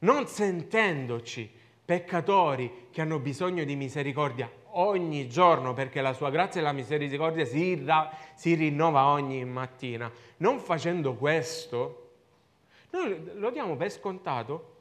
non 0.00 0.26
sentendoci 0.26 1.50
peccatori 1.84 2.88
che 2.90 3.00
hanno 3.00 3.18
bisogno 3.18 3.64
di 3.64 3.76
misericordia 3.76 4.50
ogni 4.78 5.28
giorno, 5.28 5.72
perché 5.72 6.00
la 6.00 6.12
sua 6.12 6.30
grazia 6.30 6.60
e 6.60 6.64
la 6.64 6.72
misericordia 6.72 7.44
si, 7.44 7.84
si 8.34 8.54
rinnova 8.54 9.06
ogni 9.06 9.44
mattina, 9.44 10.10
non 10.38 10.58
facendo 10.58 11.14
questo, 11.14 12.10
noi 12.90 13.30
lo 13.34 13.50
diamo 13.50 13.76
per 13.76 13.90
scontato 13.90 14.74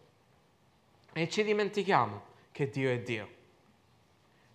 e 1.13 1.29
ci 1.29 1.43
dimentichiamo 1.43 2.22
che 2.51 2.69
Dio 2.69 2.89
è 2.89 3.00
Dio. 3.00 3.29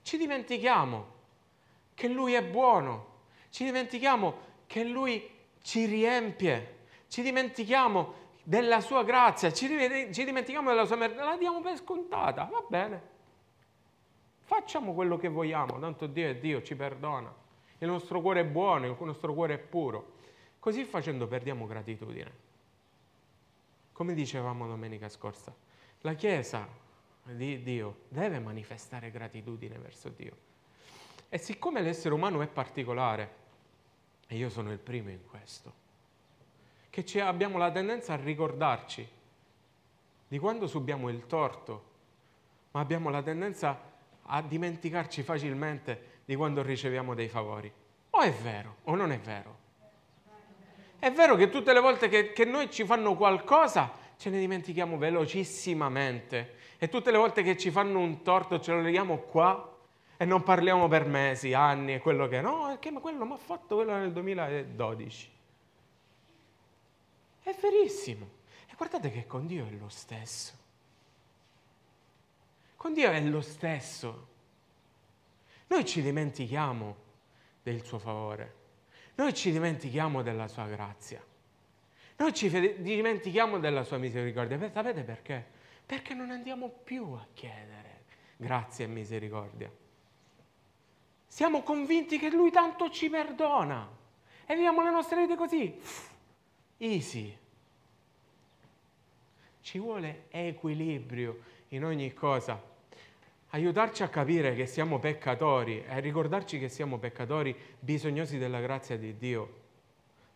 Ci 0.02 0.17
dimentichiamo 0.17 1.07
che 1.95 2.09
Lui 2.09 2.33
è 2.33 2.43
buono. 2.43 3.07
Ci 3.50 3.64
dimentichiamo 3.64 4.35
che 4.67 4.85
Lui 4.85 5.29
ci 5.62 5.85
riempie. 5.85 6.79
Ci 7.09 7.23
dimentichiamo 7.23 8.14
della 8.50 8.80
sua 8.80 9.04
grazia, 9.04 9.52
ci, 9.52 9.69
dimentichiamo 9.69 10.71
della 10.71 10.85
sua 10.85 10.97
merda, 10.97 11.23
la 11.23 11.37
diamo 11.37 11.61
per 11.61 11.76
scontata, 11.76 12.49
va 12.50 12.64
bene. 12.69 13.02
Facciamo 14.40 14.92
quello 14.92 15.16
che 15.16 15.28
vogliamo, 15.28 15.78
tanto 15.78 16.09
Dio 16.09 16.28
è 16.28 16.37
Dio, 16.37 16.61
ci 16.61 16.75
perdona. 16.75 17.33
Il 17.78 17.87
nostro 17.87 18.21
cuore 18.21 18.40
è 18.40 18.45
buono, 18.45 18.87
il 18.87 18.97
nostro 18.99 19.35
cuore 19.35 19.54
è 19.54 19.59
puro. 19.59 20.14
Così 20.59 20.83
facendo 20.83 21.28
perdiamo 21.28 21.69
gratitudine. 21.69 22.33
Come 23.92 24.14
dicevamo 24.14 24.66
domenica 24.66 25.09
scorsa, 25.09 25.54
la 26.00 26.14
Chiesa 26.14 26.66
di 27.23 27.62
Dio 27.62 28.00
deve 28.09 28.40
manifestare 28.40 29.12
gratitudine 29.12 29.78
verso 29.78 30.09
Dio. 30.09 30.37
E 31.28 31.38
siccome 31.38 31.83
l'essere 31.83 32.14
umano 32.14 32.42
è 32.42 32.49
particolare, 32.49 33.35
e 34.26 34.35
io 34.35 34.50
sono 34.50 34.73
il 34.73 34.78
primo 34.78 35.11
in 35.11 35.25
questo, 35.25 35.73
che 36.91 37.21
abbiamo 37.21 37.57
la 37.57 37.71
tendenza 37.71 38.13
a 38.13 38.17
ricordarci 38.17 39.09
di 40.29 40.39
quando 40.39 40.67
subiamo 40.67 41.09
il 41.09 41.27
torto, 41.27 41.85
ma 42.73 42.81
abbiamo 42.81 43.09
la 43.09 43.23
tendenza 43.23 43.89
a 44.23 44.43
dimenticarci 44.43 45.23
facilmente 45.23 46.19
di 46.25 46.37
quando 46.37 46.63
riceviamo 46.63 47.15
dei 47.15 47.29
favori. 47.29 47.73
O 48.11 48.21
è 48.21 48.33
vero 48.33 48.77
o 48.85 48.95
non 48.95 49.13
è 49.13 49.19
vero? 49.19 49.59
È 50.99 51.11
vero 51.11 51.35
che 51.37 51.49
tutte 51.49 51.73
le 51.73 51.81
volte 51.81 52.09
che, 52.09 52.33
che 52.33 52.45
noi 52.45 52.71
ci 52.71 52.85
fanno 52.85 53.17
qualcosa 53.17 53.91
ce 54.17 54.29
ne 54.29 54.39
dimentichiamo 54.39 54.99
velocissimamente 54.99 56.57
e 56.79 56.89
tutte 56.89 57.11
le 57.11 57.17
volte 57.17 57.43
che 57.43 57.57
ci 57.57 57.71
fanno 57.71 58.00
un 58.00 58.23
torto 58.23 58.61
ce 58.61 58.73
lo 58.73 58.83
leghiamo 58.83 59.17
qua 59.17 59.76
e 60.17 60.25
non 60.26 60.43
parliamo 60.43 60.87
per 60.89 61.07
mesi, 61.07 61.55
anni 61.55 61.95
e 61.95 61.99
quello 61.99 62.29
che 62.29 62.43
no, 62.43 62.67
perché 62.67 62.93
quello 62.93 63.25
mi 63.25 63.33
ha 63.33 63.39
fatto 63.39 63.76
quello 63.76 63.95
nel 63.95 64.13
2012. 64.13 65.31
È 67.50 67.56
verissimo. 67.60 68.28
E 68.69 68.75
guardate 68.76 69.10
che 69.10 69.26
con 69.26 69.47
Dio 69.47 69.67
è 69.67 69.71
lo 69.71 69.89
stesso. 69.89 70.52
Con 72.76 72.95
Dio 72.95 73.10
è 73.10 73.21
lo 73.23 73.41
stesso. 73.41 74.28
Noi 75.67 75.84
ci 75.84 76.00
dimentichiamo 76.00 76.97
del 77.60 77.82
suo 77.82 77.99
favore. 77.99 78.54
Noi 79.17 79.34
ci 79.34 79.50
dimentichiamo 79.50 80.23
della 80.23 80.47
sua 80.47 80.67
grazia. 80.67 81.21
Noi 82.19 82.32
ci 82.32 82.49
dimentichiamo 82.80 83.58
della 83.58 83.82
sua 83.82 83.99
misericordia. 83.99 84.71
Sapete 84.71 85.02
perché? 85.02 85.45
Perché 85.84 86.15
non 86.15 86.30
andiamo 86.30 86.69
più 86.69 87.10
a 87.13 87.26
chiedere 87.34 88.04
grazia 88.36 88.84
e 88.84 88.89
misericordia. 88.89 89.71
Siamo 91.26 91.63
convinti 91.63 92.17
che 92.17 92.30
Lui 92.30 92.52
tanto 92.52 92.91
ci 92.91 93.10
perdona 93.10 93.89
e 94.47 94.54
viviamo 94.54 94.82
le 94.82 94.91
nostre 94.91 95.21
vite 95.21 95.36
così, 95.36 95.78
easy. 96.80 97.36
Ci 99.62 99.78
vuole 99.78 100.25
equilibrio 100.28 101.38
in 101.69 101.84
ogni 101.84 102.12
cosa. 102.12 102.60
Aiutarci 103.52 104.02
a 104.02 104.08
capire 104.08 104.54
che 104.54 104.66
siamo 104.66 104.99
peccatori 104.99 105.84
e 105.84 106.00
ricordarci 106.00 106.58
che 106.58 106.69
siamo 106.69 106.99
peccatori 106.99 107.56
bisognosi 107.78 108.38
della 108.38 108.60
grazia 108.60 108.97
di 108.97 109.16
Dio 109.16 109.60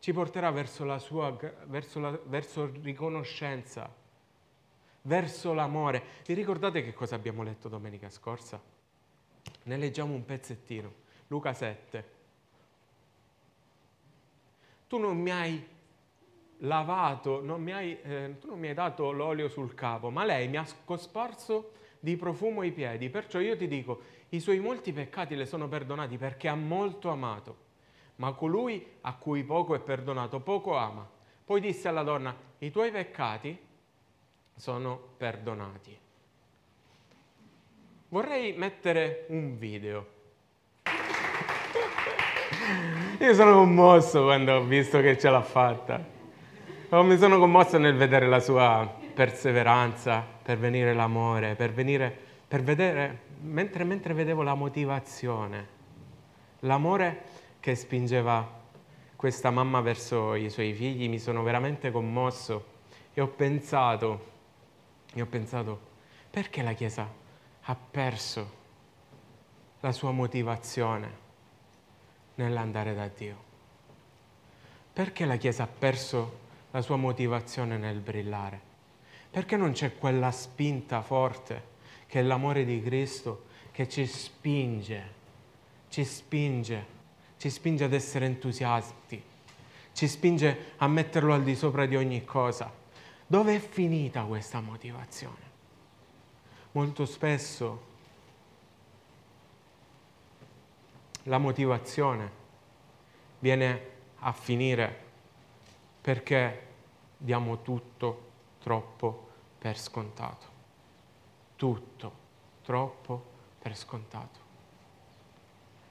ci 0.04 0.12
porterà 0.12 0.50
verso 0.50 0.84
la 0.84 0.98
sua 0.98 1.34
verso, 1.64 1.98
la, 1.98 2.10
verso 2.26 2.70
riconoscenza, 2.82 3.90
verso 5.00 5.54
l'amore. 5.54 6.02
Vi 6.26 6.34
ricordate 6.34 6.82
che 6.82 6.92
cosa 6.92 7.14
abbiamo 7.14 7.42
letto 7.42 7.70
domenica 7.70 8.10
scorsa? 8.10 8.60
Ne 9.62 9.76
leggiamo 9.78 10.12
un 10.12 10.22
pezzettino. 10.26 10.92
Luca 11.28 11.54
7. 11.54 12.04
Tu 14.86 14.98
non 14.98 15.16
mi 15.16 15.30
hai 15.30 15.66
lavato, 16.58 17.42
non 17.42 17.66
hai, 17.68 17.98
eh, 18.02 18.36
tu 18.40 18.48
non 18.48 18.58
mi 18.58 18.68
hai 18.68 18.74
dato 18.74 19.10
l'olio 19.10 19.48
sul 19.48 19.74
capo, 19.74 20.10
ma 20.10 20.24
lei 20.24 20.48
mi 20.48 20.56
ha 20.56 20.66
cosparso 20.84 21.72
di 22.00 22.16
profumo 22.16 22.62
i 22.62 22.72
piedi. 22.72 23.08
Perciò 23.08 23.40
io 23.40 23.56
ti 23.56 23.66
dico, 23.66 24.00
i 24.30 24.40
suoi 24.40 24.60
molti 24.60 24.92
peccati 24.92 25.34
le 25.34 25.46
sono 25.46 25.68
perdonati 25.68 26.18
perché 26.18 26.48
ha 26.48 26.54
molto 26.54 27.10
amato. 27.10 27.62
Ma 28.16 28.32
colui 28.32 28.86
a 29.02 29.14
cui 29.14 29.42
poco 29.42 29.74
è 29.74 29.80
perdonato, 29.80 30.40
poco 30.40 30.76
ama. 30.76 31.08
Poi 31.44 31.60
disse 31.60 31.88
alla 31.88 32.02
donna, 32.02 32.34
i 32.58 32.70
tuoi 32.70 32.90
peccati 32.90 33.58
sono 34.56 35.00
perdonati. 35.16 35.98
Vorrei 38.08 38.52
mettere 38.52 39.26
un 39.28 39.58
video. 39.58 40.06
Io 43.18 43.34
sono 43.34 43.54
commosso 43.54 44.22
quando 44.22 44.54
ho 44.54 44.64
visto 44.64 45.00
che 45.00 45.18
ce 45.18 45.30
l'ha 45.30 45.42
fatta. 45.42 46.13
Oh, 46.94 47.02
mi 47.02 47.18
sono 47.18 47.40
commosso 47.40 47.76
nel 47.76 47.96
vedere 47.96 48.28
la 48.28 48.38
sua 48.38 48.88
perseveranza, 49.14 50.24
per 50.40 50.58
venire 50.58 50.94
l'amore, 50.94 51.56
per 51.56 51.72
venire, 51.72 52.16
per 52.46 52.62
vedere, 52.62 53.22
mentre, 53.40 53.82
mentre 53.82 54.14
vedevo 54.14 54.44
la 54.44 54.54
motivazione, 54.54 55.68
l'amore 56.60 57.22
che 57.58 57.74
spingeva 57.74 58.48
questa 59.16 59.50
mamma 59.50 59.80
verso 59.80 60.36
i 60.36 60.48
suoi 60.48 60.72
figli, 60.72 61.08
mi 61.08 61.18
sono 61.18 61.42
veramente 61.42 61.90
commosso 61.90 62.64
e 63.12 63.20
ho 63.20 63.26
pensato, 63.26 64.26
e 65.14 65.20
ho 65.20 65.26
pensato, 65.26 65.80
perché 66.30 66.62
la 66.62 66.74
Chiesa 66.74 67.10
ha 67.62 67.76
perso 67.90 68.50
la 69.80 69.90
sua 69.90 70.12
motivazione 70.12 71.10
nell'andare 72.36 72.94
da 72.94 73.08
Dio? 73.08 73.36
Perché 74.92 75.24
la 75.24 75.34
Chiesa 75.34 75.64
ha 75.64 75.68
perso 75.68 76.42
la 76.74 76.82
sua 76.82 76.96
motivazione 76.96 77.78
nel 77.78 78.00
brillare? 78.00 78.60
Perché 79.30 79.56
non 79.56 79.72
c'è 79.72 79.96
quella 79.96 80.32
spinta 80.32 81.02
forte 81.02 81.72
che 82.06 82.18
è 82.18 82.22
l'amore 82.22 82.64
di 82.64 82.82
Cristo 82.82 83.44
che 83.70 83.88
ci 83.88 84.06
spinge, 84.06 85.12
ci 85.88 86.04
spinge, 86.04 86.86
ci 87.36 87.48
spinge 87.48 87.84
ad 87.84 87.92
essere 87.92 88.26
entusiasti, 88.26 89.22
ci 89.92 90.08
spinge 90.08 90.72
a 90.78 90.88
metterlo 90.88 91.32
al 91.32 91.44
di 91.44 91.54
sopra 91.54 91.86
di 91.86 91.94
ogni 91.94 92.24
cosa? 92.24 92.72
Dove 93.24 93.54
è 93.54 93.60
finita 93.60 94.24
questa 94.24 94.60
motivazione? 94.60 95.52
Molto 96.72 97.06
spesso 97.06 97.92
la 101.24 101.38
motivazione 101.38 102.30
viene 103.38 103.90
a 104.18 104.32
finire 104.32 105.03
perché 106.04 106.66
diamo 107.16 107.62
tutto 107.62 108.32
troppo 108.62 109.28
per 109.58 109.78
scontato. 109.78 110.46
Tutto 111.56 112.12
troppo 112.62 113.24
per 113.58 113.74
scontato. 113.74 114.38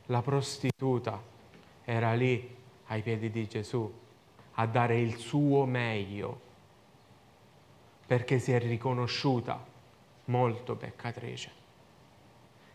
La 0.05 0.21
prostituta 0.21 1.19
era 1.83 2.13
lì 2.13 2.55
ai 2.85 3.01
piedi 3.01 3.31
di 3.31 3.47
Gesù 3.47 3.91
a 4.51 4.67
dare 4.67 4.99
il 4.99 5.17
suo 5.17 5.65
meglio 5.65 6.41
perché 8.05 8.37
si 8.37 8.51
è 8.51 8.59
riconosciuta 8.59 9.65
molto 10.25 10.75
peccatrice. 10.75 11.51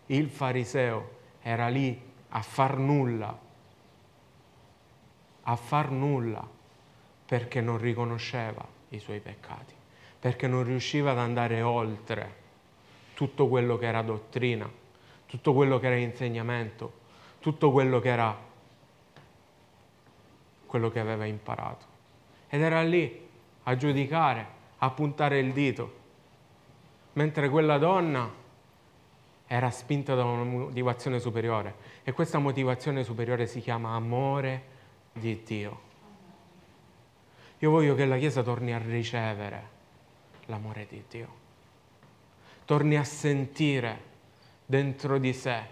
Il 0.07 0.29
fariseo 0.29 1.11
era 1.41 1.69
lì 1.69 2.03
a 2.31 2.43
far 2.43 2.77
nulla, 2.79 3.39
a 5.43 5.55
far 5.55 5.93
nulla 5.93 6.57
perché 7.29 7.61
non 7.61 7.77
riconosceva 7.77 8.67
i 8.89 8.99
suoi 8.99 9.21
peccati, 9.21 9.75
perché 10.19 10.47
non 10.47 10.65
riusciva 10.65 11.11
ad 11.11 11.19
andare 11.19 11.61
oltre 11.61 12.47
tutto 13.13 13.49
quello 13.49 13.77
che 13.77 13.85
era 13.85 14.01
dottrina, 14.01 14.67
tutto 15.27 15.53
quello 15.53 15.79
che 15.79 15.89
era 15.89 15.97
insegnamento, 15.97 16.91
tutto 17.41 17.71
quello 17.71 18.01
che 18.01 18.09
era 18.09 18.35
quello 20.65 20.89
che 20.91 21.01
aveva 21.01 21.27
imparato. 21.27 21.85
Ed 22.49 22.63
era 22.63 22.81
lì 22.83 23.29
a 23.65 23.77
giudicare, 23.77 24.47
a 24.79 24.89
puntare 24.89 25.39
il 25.39 25.53
dito, 25.53 25.97
mentre 27.13 27.51
quella 27.51 27.77
donna 27.77 28.33
era 29.47 29.71
spinta 29.71 30.15
da 30.15 30.25
una 30.25 30.45
motivazione 30.45 31.21
superiore 31.21 31.75
e 32.05 32.13
questa 32.13 32.39
motivazione 32.39 33.05
superiore 33.05 33.47
si 33.47 33.61
chiama 33.61 33.91
amore 33.95 34.63
di 35.13 35.43
Dio. 35.45 35.88
Io 37.59 37.71
voglio 37.71 37.95
che 37.95 38.07
la 38.07 38.19
Chiesa 38.19 38.43
torni 38.43 38.73
a 38.73 38.79
ricevere 38.79 39.77
l'amore 40.47 40.87
di 40.89 41.03
Dio, 41.09 41.29
torni 42.65 42.97
a 42.97 43.05
sentire 43.05 44.03
dentro 44.65 45.19
di 45.19 45.33
sé 45.33 45.63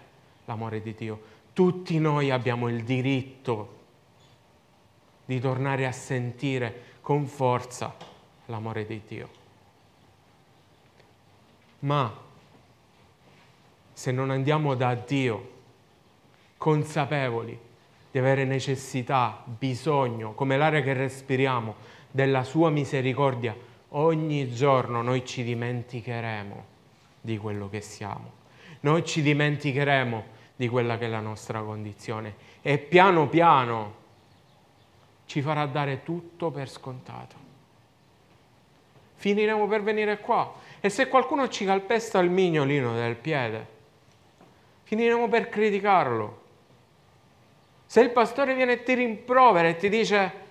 l'amore 0.45 0.81
di 0.81 0.93
Dio. 0.93 1.35
Tutti 1.53 1.97
noi 1.99 2.29
abbiamo 2.29 2.67
il 2.67 2.83
diritto 2.83 3.75
di 5.25 5.39
tornare 5.39 5.85
a 5.85 5.91
sentire 5.91 6.95
con 7.01 7.25
forza 7.25 7.95
l'amore 8.45 8.85
di 8.85 9.01
Dio. 9.07 9.29
Ma 11.79 12.13
se 13.93 14.11
non 14.11 14.29
andiamo 14.29 14.75
da 14.75 14.93
Dio 14.93 15.55
consapevoli 16.57 17.66
di 18.17 18.23
avere 18.23 18.45
necessità, 18.45 19.43
bisogno, 19.45 20.33
come 20.33 20.57
l'aria 20.57 20.81
che 20.81 20.93
respiriamo, 20.93 21.75
della 22.09 22.43
sua 22.43 22.71
misericordia, 22.71 23.55
ogni 23.89 24.51
giorno 24.51 25.03
noi 25.03 25.23
ci 25.23 25.43
dimenticheremo 25.43 26.65
di 27.21 27.37
quello 27.37 27.69
che 27.69 27.81
siamo. 27.81 28.31
Noi 28.79 29.05
ci 29.05 29.21
dimenticheremo 29.21 30.35
di 30.55 30.67
quella 30.67 30.97
che 30.97 31.05
è 31.05 31.09
la 31.09 31.19
nostra 31.19 31.61
condizione 31.61 32.33
e 32.63 32.79
piano 32.79 33.27
piano 33.27 34.05
ci 35.27 35.41
farà 35.41 35.67
dare 35.67 36.01
tutto 36.01 36.49
per 36.49 36.69
scontato. 36.69 37.35
Finiremo 39.13 39.67
per 39.67 39.83
venire 39.83 40.19
qua 40.19 40.53
e 40.79 40.89
se 40.89 41.07
qualcuno 41.07 41.49
ci 41.49 41.65
calpesta 41.65 42.17
il 42.17 42.31
mignolino 42.31 42.95
del 42.95 43.15
piede, 43.15 43.67
finiremo 44.83 45.27
per 45.27 45.49
criticarlo 45.49 46.45
se 47.87 48.01
il 48.01 48.11
pastore 48.11 48.53
viene 48.53 48.73
e 48.73 48.83
ti 48.83 48.93
rimprovera 48.93 49.69
e 49.69 49.77
ti 49.77 49.89
dice 49.89 50.45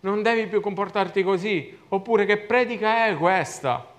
non 0.00 0.22
devi 0.22 0.46
più 0.46 0.60
comportarti 0.60 1.22
così, 1.22 1.78
oppure 1.88 2.26
che 2.26 2.36
predica 2.38 3.06
è 3.06 3.16
questa, 3.16 3.90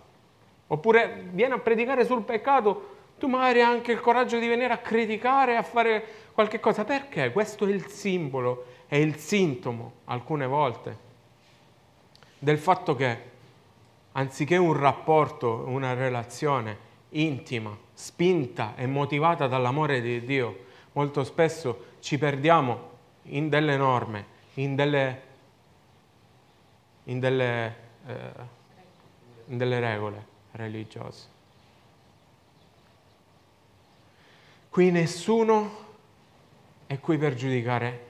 oppure 0.68 1.26
viene 1.32 1.56
a 1.56 1.60
predicare 1.60 2.06
sul 2.06 2.22
peccato, 2.22 2.94
tu 3.18 3.28
magari 3.28 3.62
hai 3.62 3.66
anche 3.66 3.92
il 3.92 4.00
coraggio 4.00 4.38
di 4.38 4.48
venire 4.48 4.74
a 4.74 4.78
criticare, 4.78 5.56
a 5.56 5.64
fare 5.64 6.06
qualche 6.34 6.60
cosa. 6.60 6.84
Perché? 6.84 7.32
Questo 7.32 7.66
è 7.66 7.72
il 7.72 7.88
simbolo, 7.88 8.66
è 8.88 8.98
il 8.98 9.16
sintomo, 9.16 9.94
alcune 10.06 10.46
volte, 10.46 10.98
del 12.38 12.60
fatto 12.60 12.96
che 12.96 13.34
anziché 14.12 14.58
un 14.58 14.78
rapporto, 14.78 15.64
una 15.66 15.94
relazione 15.96 16.78
intima, 17.10 17.76
spinta 17.94 18.74
e 18.76 18.86
motivata 18.86 19.48
dall'amore 19.48 20.02
di 20.02 20.24
Dio, 20.24 20.65
molto 20.96 21.24
spesso 21.24 21.94
ci 22.00 22.18
perdiamo 22.18 22.94
in 23.24 23.50
delle 23.50 23.78
norme, 23.78 24.26
in 24.56 24.76
delle, 24.76 25.22
in 27.06 27.20
delle, 27.20 27.76
eh, 28.06 28.32
in 29.48 29.58
delle 29.58 29.80
regole 29.80 30.26
religiose. 30.52 31.34
Qui 34.70 34.92
nessuno 34.92 35.84
è 36.88 37.00
qui 37.00 37.18
per 37.18 37.34
giudicare 37.36 38.06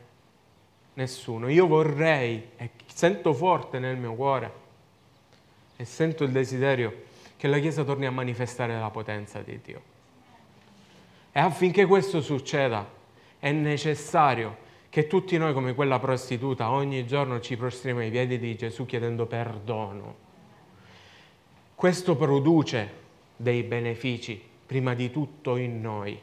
nessuno. 0.94 1.48
Io 1.48 1.68
vorrei, 1.68 2.52
e 2.56 2.72
sento 2.86 3.34
forte 3.34 3.80
nel 3.80 3.98
mio 3.98 4.14
cuore, 4.14 4.64
e 5.76 5.86
sento 5.86 6.24
il 6.24 6.32
desiderio 6.32 7.04
che 7.38 7.48
la 7.48 7.60
Chiesa 7.60 7.84
torni 7.84 8.06
a 8.06 8.12
manifestare 8.12 8.80
la 8.80 8.90
potenza 8.90 9.42
di 9.42 9.60
Dio. 9.62 9.94
E 11.38 11.42
affinché 11.42 11.86
questo 11.86 12.22
succeda 12.22 12.90
è 13.40 13.52
necessario 13.52 14.56
che 14.88 15.06
tutti 15.06 15.38
noi 15.38 15.52
come 15.52 15.76
quella 15.76 16.00
prostituta 16.00 16.70
ogni 16.70 17.06
giorno 17.06 17.42
ci 17.42 17.58
prostriamo 17.58 18.00
ai 18.00 18.10
piedi 18.10 18.40
di 18.40 18.56
Gesù 18.56 18.86
chiedendo 18.86 19.26
perdono. 19.26 20.16
Questo 21.76 22.16
produce 22.16 22.90
dei 23.36 23.64
benefici, 23.64 24.42
prima 24.66 24.94
di 24.94 25.12
tutto 25.12 25.58
in 25.58 25.82
noi, 25.82 26.18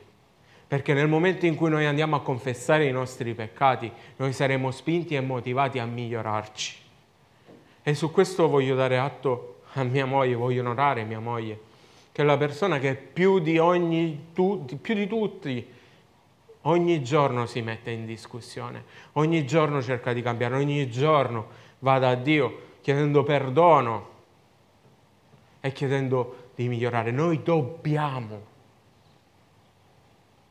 perché 0.66 0.94
nel 0.94 1.08
momento 1.08 1.44
in 1.44 1.56
cui 1.56 1.68
noi 1.68 1.84
andiamo 1.84 2.16
a 2.16 2.22
confessare 2.22 2.86
i 2.86 2.92
nostri 2.92 3.34
peccati, 3.34 3.92
noi 4.16 4.32
saremo 4.32 4.70
spinti 4.70 5.14
e 5.14 5.20
motivati 5.20 5.78
a 5.78 5.84
migliorarci. 5.84 6.76
E 7.82 7.94
su 7.94 8.10
questo 8.10 8.48
voglio 8.48 8.76
dare 8.76 8.96
atto 8.96 9.60
a 9.74 9.82
mia 9.82 10.06
moglie, 10.06 10.36
voglio 10.36 10.62
onorare 10.62 11.04
mia 11.04 11.20
moglie 11.20 11.70
che 12.12 12.20
è 12.20 12.24
la 12.24 12.36
persona 12.36 12.78
che 12.78 12.94
più 12.94 13.38
di, 13.38 13.58
ogni, 13.58 14.26
tu, 14.34 14.66
più 14.80 14.94
di 14.94 15.06
tutti 15.06 15.66
ogni 16.62 17.02
giorno 17.02 17.46
si 17.46 17.62
mette 17.62 17.90
in 17.90 18.04
discussione, 18.04 18.84
ogni 19.12 19.46
giorno 19.46 19.82
cerca 19.82 20.12
di 20.12 20.20
cambiare, 20.20 20.56
ogni 20.56 20.90
giorno 20.90 21.48
va 21.80 21.98
da 21.98 22.14
Dio 22.14 22.70
chiedendo 22.82 23.22
perdono 23.22 24.10
e 25.60 25.72
chiedendo 25.72 26.50
di 26.54 26.68
migliorare. 26.68 27.10
Noi 27.12 27.42
dobbiamo, 27.42 28.46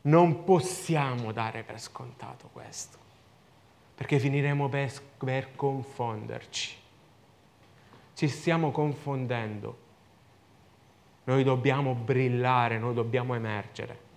non 0.02 0.44
possiamo 0.44 1.30
dare 1.30 1.62
per 1.62 1.80
scontato 1.80 2.48
questo, 2.52 2.98
perché 3.94 4.18
finiremo 4.18 4.68
per, 4.68 4.92
per 5.18 5.54
confonderci. 5.54 6.76
Ci 8.14 8.28
stiamo 8.28 8.70
confondendo 8.72 9.81
noi 11.24 11.44
dobbiamo 11.44 11.94
brillare, 11.94 12.78
noi 12.78 12.94
dobbiamo 12.94 13.34
emergere. 13.34 14.10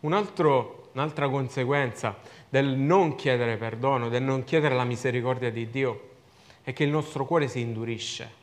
Un 0.00 0.12
altro, 0.12 0.90
un'altra 0.92 1.28
conseguenza 1.28 2.16
del 2.48 2.66
non 2.76 3.16
chiedere 3.16 3.56
perdono, 3.56 4.08
del 4.08 4.22
non 4.22 4.44
chiedere 4.44 4.74
la 4.74 4.84
misericordia 4.84 5.50
di 5.50 5.68
Dio, 5.70 6.10
è 6.62 6.72
che 6.72 6.84
il 6.84 6.90
nostro 6.90 7.24
cuore 7.24 7.48
si 7.48 7.60
indurisce. 7.60 8.36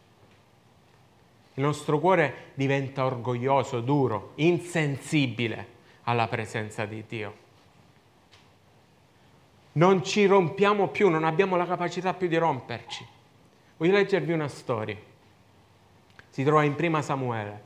Il 1.54 1.64
nostro 1.64 2.00
cuore 2.00 2.52
diventa 2.56 3.06
orgoglioso, 3.06 3.80
duro, 3.80 4.32
insensibile 4.36 5.68
alla 6.04 6.28
presenza 6.28 6.86
di 6.86 7.06
Dio. 7.08 7.44
Non 9.74 10.04
ci 10.04 10.26
rompiamo 10.26 10.90
più, 10.90 11.10
non 11.10 11.24
abbiamo 11.24 11.56
la 11.56 11.66
capacità 11.66 12.14
più 12.14 12.28
di 12.28 12.36
romperci. 12.36 13.06
Voglio 13.78 13.94
leggervi 13.94 14.34
una 14.34 14.48
storia 14.50 15.14
si 16.36 16.44
trova 16.44 16.66
in 16.66 16.76
prima 16.76 17.02
Samuele. 17.02 17.62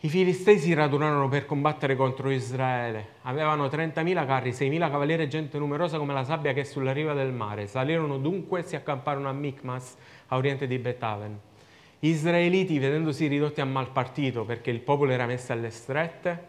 I 0.00 0.10
filistei 0.10 0.58
si 0.58 0.74
radunarono 0.74 1.28
per 1.28 1.46
combattere 1.46 1.96
contro 1.96 2.28
Israele. 2.28 3.12
Avevano 3.22 3.68
30.000 3.68 4.26
carri, 4.26 4.50
6.000 4.50 4.90
cavalieri 4.90 5.22
e 5.22 5.28
gente 5.28 5.56
numerosa 5.56 5.96
come 5.96 6.12
la 6.12 6.22
sabbia 6.22 6.52
che 6.52 6.60
è 6.60 6.64
sulla 6.64 6.92
riva 6.92 7.14
del 7.14 7.32
mare. 7.32 7.66
Salirono 7.66 8.18
dunque 8.18 8.60
e 8.60 8.62
si 8.64 8.76
accamparono 8.76 9.30
a 9.30 9.32
Micmas, 9.32 9.96
a 10.26 10.36
oriente 10.36 10.66
di 10.66 10.78
Betaven. 10.78 11.40
Gli 11.98 12.08
israeliti, 12.08 12.78
vedendosi 12.78 13.26
ridotti 13.26 13.62
a 13.62 13.64
mal 13.64 13.90
partito 13.90 14.44
perché 14.44 14.68
il 14.68 14.80
popolo 14.80 15.12
era 15.12 15.24
messo 15.24 15.52
alle 15.54 15.70
strette, 15.70 16.48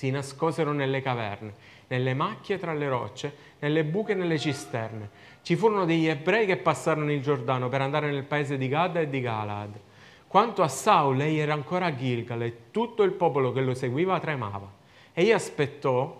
si 0.00 0.10
nascosero 0.10 0.72
nelle 0.72 1.02
caverne, 1.02 1.52
nelle 1.88 2.14
macchie 2.14 2.58
tra 2.58 2.72
le 2.72 2.88
rocce, 2.88 3.34
nelle 3.58 3.84
buche 3.84 4.14
nelle 4.14 4.38
cisterne 4.38 5.10
ci 5.42 5.56
furono 5.56 5.84
degli 5.84 6.06
ebrei 6.06 6.46
che 6.46 6.56
passarono 6.56 7.12
il 7.12 7.20
Giordano 7.20 7.68
per 7.68 7.82
andare 7.82 8.10
nel 8.10 8.24
paese 8.24 8.56
di 8.56 8.66
Gad 8.66 8.96
e 8.96 9.10
di 9.10 9.20
Galad. 9.20 9.78
Quanto 10.26 10.62
a 10.62 10.68
Saul, 10.68 11.20
egli 11.20 11.38
era 11.38 11.52
ancora 11.52 11.84
a 11.84 11.94
Gilgal 11.94 12.40
e 12.42 12.70
tutto 12.70 13.02
il 13.02 13.12
popolo 13.12 13.52
che 13.52 13.60
lo 13.60 13.74
seguiva 13.74 14.18
tremava. 14.20 14.72
Egli 15.12 15.32
aspettò 15.32 16.18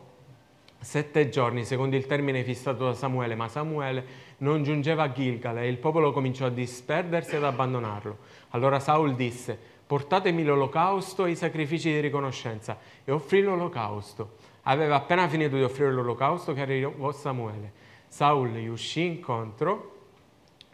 sette 0.78 1.30
giorni, 1.30 1.64
secondo 1.64 1.96
il 1.96 2.04
termine 2.04 2.44
fissato 2.44 2.84
da 2.84 2.92
Samuele, 2.92 3.34
ma 3.34 3.48
Samuele 3.48 4.28
non 4.38 4.62
giungeva 4.62 5.04
a 5.04 5.12
Gilgal 5.12 5.56
e 5.56 5.68
il 5.68 5.78
popolo 5.78 6.12
cominciò 6.12 6.44
a 6.44 6.50
disperdersi 6.50 7.34
e 7.34 7.38
ad 7.38 7.44
abbandonarlo. 7.44 8.18
Allora 8.50 8.78
Saul 8.78 9.14
disse, 9.14 9.58
portatemi 9.90 10.44
l'olocausto 10.44 11.24
e 11.24 11.32
i 11.32 11.34
sacrifici 11.34 11.90
di 11.90 11.98
riconoscenza 11.98 12.78
e 13.04 13.10
offrì 13.10 13.42
l'olocausto. 13.42 14.36
Aveva 14.62 14.94
appena 14.94 15.26
finito 15.26 15.56
di 15.56 15.64
offrire 15.64 15.90
l'olocausto 15.90 16.52
che 16.52 16.60
arrivò 16.60 17.10
Samuele. 17.10 17.72
Saul 18.06 18.50
gli 18.50 18.68
uscì 18.68 19.04
incontro 19.04 19.96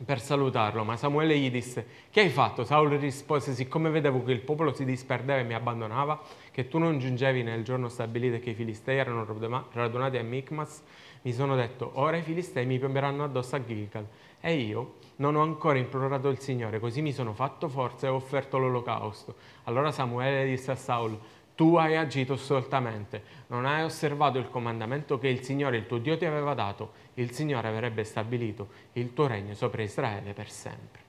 per 0.05 0.20
salutarlo, 0.20 0.85
ma 0.85 0.98
Samuele 0.98 1.38
gli 1.38 1.50
disse, 1.50 1.87
che 2.11 2.20
hai 2.20 2.29
fatto? 2.29 2.62
Saul 2.64 2.90
rispose, 2.90 3.55
siccome 3.55 3.88
vedevo 3.88 4.22
che 4.22 4.33
il 4.33 4.40
popolo 4.40 4.74
si 4.74 4.85
disperdeva 4.85 5.40
e 5.40 5.44
mi 5.44 5.55
abbandonava, 5.55 6.20
che 6.50 6.68
tu 6.68 6.76
non 6.76 6.98
giungevi 6.98 7.42
nel 7.42 7.64
giorno 7.64 7.88
stabilito 7.88 8.37
e 8.37 8.40
che 8.40 8.50
i 8.50 8.55
filistei 8.55 8.98
erano 8.98 9.24
radunati 9.72 10.18
a 10.18 10.22
Micmas, 10.22 10.83
mi 11.22 11.33
sono 11.33 11.57
detto, 11.57 11.90
ora 11.94 12.18
i 12.18 12.22
filistei 12.22 12.66
mi 12.66 12.79
piomberanno 12.79 13.24
addosso 13.24 13.57
a 13.57 13.64
Gilgal. 13.64 14.07
E 14.42 14.57
io 14.57 14.96
non 15.16 15.35
ho 15.37 15.42
ancora 15.42 15.79
implorato 15.79 16.29
il 16.29 16.38
Signore, 16.38 16.79
così 16.79 17.00
mi 17.02 17.12
sono 17.12 17.33
fatto 17.33 17.68
forza 17.68 18.07
e 18.07 18.11
ho 18.11 18.14
offerto 18.14 18.59
l'olocausto. 18.59 19.35
Allora 19.64 19.90
Samuele 19.90 20.44
disse 20.44 20.70
a 20.70 20.76
Saul, 20.76 21.18
tu 21.55 21.76
hai 21.76 21.96
agito 21.96 22.37
stoltamente, 22.37 23.22
non 23.46 23.64
hai 23.64 23.83
osservato 23.83 24.37
il 24.37 24.50
comandamento 24.50 25.18
che 25.18 25.29
il 25.29 25.42
Signore, 25.42 25.79
il 25.79 25.87
tuo 25.87 25.96
Dio, 25.96 26.18
ti 26.18 26.26
aveva 26.26 26.52
dato, 26.52 26.92
il 27.14 27.31
Signore 27.33 27.68
avrebbe 27.68 28.05
stabilito 28.05 28.68
il 28.92 29.14
tuo 29.14 29.26
regno 29.26 29.55
sopra 29.55 29.83
Israele 29.83 30.35
per 30.35 30.50
sempre. 30.50 31.00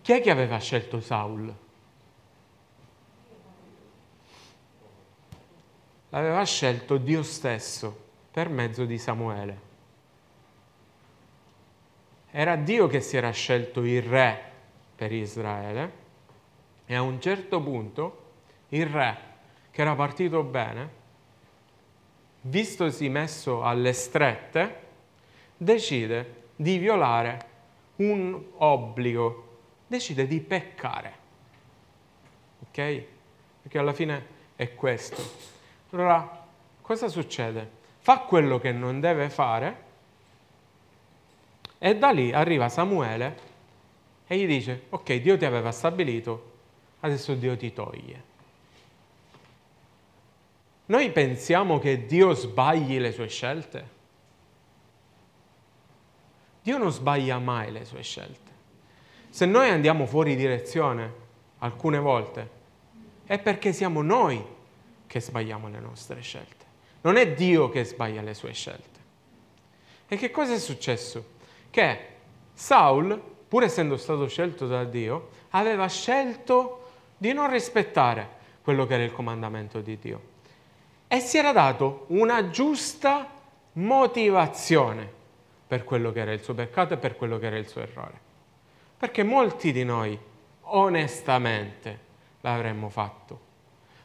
Chi 0.00 0.12
è 0.12 0.20
che 0.22 0.30
aveva 0.30 0.58
scelto 0.58 1.00
Saul? 1.00 1.54
L'aveva 6.08 6.44
scelto 6.44 6.96
Dio 6.96 7.22
stesso 7.22 7.96
per 8.30 8.48
mezzo 8.48 8.84
di 8.86 8.98
Samuele. 8.98 9.71
Era 12.34 12.56
Dio 12.56 12.86
che 12.86 13.02
si 13.02 13.18
era 13.18 13.30
scelto 13.30 13.84
il 13.84 14.00
re 14.00 14.40
per 14.96 15.12
Israele 15.12 15.92
e 16.86 16.94
a 16.94 17.02
un 17.02 17.20
certo 17.20 17.60
punto 17.62 18.30
il 18.70 18.86
re, 18.86 19.18
che 19.70 19.82
era 19.82 19.94
partito 19.94 20.42
bene, 20.42 20.90
vistosi 22.40 23.10
messo 23.10 23.62
alle 23.62 23.92
strette, 23.92 24.76
decide 25.58 26.44
di 26.56 26.78
violare 26.78 27.38
un 27.96 28.42
obbligo, 28.56 29.58
decide 29.86 30.26
di 30.26 30.40
peccare. 30.40 31.14
Ok? 32.66 33.04
Perché 33.60 33.78
alla 33.78 33.92
fine 33.92 34.26
è 34.56 34.74
questo. 34.74 35.22
Allora, 35.90 36.46
cosa 36.80 37.08
succede? 37.08 37.68
Fa 37.98 38.20
quello 38.20 38.58
che 38.58 38.72
non 38.72 39.00
deve 39.00 39.28
fare 39.28 39.90
e 41.84 41.96
da 41.96 42.10
lì 42.10 42.30
arriva 42.30 42.68
Samuele 42.68 43.36
e 44.28 44.38
gli 44.38 44.46
dice, 44.46 44.84
ok, 44.90 45.14
Dio 45.14 45.36
ti 45.36 45.44
aveva 45.44 45.72
stabilito, 45.72 46.52
adesso 47.00 47.34
Dio 47.34 47.56
ti 47.56 47.72
toglie. 47.72 48.22
Noi 50.86 51.10
pensiamo 51.10 51.80
che 51.80 52.06
Dio 52.06 52.34
sbagli 52.34 53.00
le 53.00 53.10
sue 53.10 53.26
scelte. 53.26 53.88
Dio 56.62 56.78
non 56.78 56.92
sbaglia 56.92 57.40
mai 57.40 57.72
le 57.72 57.84
sue 57.84 58.02
scelte. 58.02 58.50
Se 59.30 59.44
noi 59.44 59.68
andiamo 59.68 60.06
fuori 60.06 60.36
direzione 60.36 61.12
alcune 61.58 61.98
volte, 61.98 62.50
è 63.24 63.40
perché 63.40 63.72
siamo 63.72 64.02
noi 64.02 64.40
che 65.08 65.20
sbagliamo 65.20 65.68
le 65.68 65.80
nostre 65.80 66.20
scelte. 66.20 66.64
Non 67.00 67.16
è 67.16 67.34
Dio 67.34 67.70
che 67.70 67.84
sbaglia 67.84 68.22
le 68.22 68.34
sue 68.34 68.52
scelte. 68.52 69.00
E 70.06 70.16
che 70.16 70.30
cosa 70.30 70.54
è 70.54 70.60
successo? 70.60 71.40
Che 71.72 72.06
Saul, 72.52 73.18
pur 73.48 73.62
essendo 73.62 73.96
stato 73.96 74.28
scelto 74.28 74.66
da 74.66 74.84
Dio, 74.84 75.30
aveva 75.52 75.88
scelto 75.88 76.90
di 77.16 77.32
non 77.32 77.50
rispettare 77.50 78.28
quello 78.62 78.86
che 78.86 78.92
era 78.92 79.04
il 79.04 79.12
comandamento 79.12 79.80
di 79.80 79.98
Dio 79.98 80.20
e 81.08 81.20
si 81.20 81.38
era 81.38 81.50
dato 81.52 82.04
una 82.08 82.50
giusta 82.50 83.26
motivazione 83.72 85.10
per 85.66 85.84
quello 85.84 86.12
che 86.12 86.20
era 86.20 86.32
il 86.32 86.42
suo 86.42 86.52
peccato 86.52 86.92
e 86.92 86.98
per 86.98 87.16
quello 87.16 87.38
che 87.38 87.46
era 87.46 87.56
il 87.56 87.66
suo 87.66 87.80
errore. 87.80 88.20
Perché 88.98 89.22
molti 89.22 89.72
di 89.72 89.82
noi, 89.82 90.18
onestamente, 90.60 91.98
l'avremmo 92.42 92.90
fatto. 92.90 93.40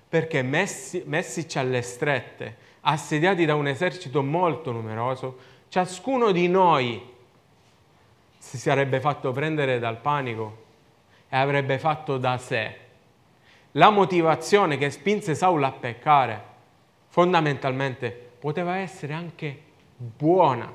Perché 0.07 0.41
messi, 0.41 1.03
messici 1.05 1.59
alle 1.59 1.81
strette, 1.81 2.55
assediati 2.79 3.43
da 3.43 3.55
un 3.55 3.67
esercito 3.67 4.23
molto 4.23 4.71
numeroso, 4.71 5.37
ciascuno 5.67 6.31
di 6.31 6.47
noi 6.47 7.15
si 8.47 8.57
sarebbe 8.57 9.01
fatto 9.01 9.33
prendere 9.33 9.77
dal 9.77 9.97
panico 9.97 10.63
e 11.27 11.35
avrebbe 11.35 11.77
fatto 11.79 12.17
da 12.17 12.37
sé. 12.37 12.75
La 13.71 13.89
motivazione 13.89 14.77
che 14.77 14.89
spinse 14.89 15.35
Saul 15.35 15.61
a 15.65 15.71
peccare 15.73 16.41
fondamentalmente 17.09 18.09
poteva 18.39 18.77
essere 18.77 19.11
anche 19.11 19.59
buona. 19.97 20.71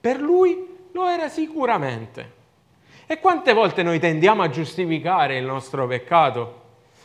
Per 0.00 0.20
lui 0.20 0.88
lo 0.90 1.06
era 1.06 1.28
sicuramente. 1.28 2.40
E 3.06 3.20
quante 3.20 3.52
volte 3.52 3.84
noi 3.84 4.00
tendiamo 4.00 4.42
a 4.42 4.50
giustificare 4.50 5.36
il 5.36 5.44
nostro 5.44 5.86
peccato? 5.86 6.60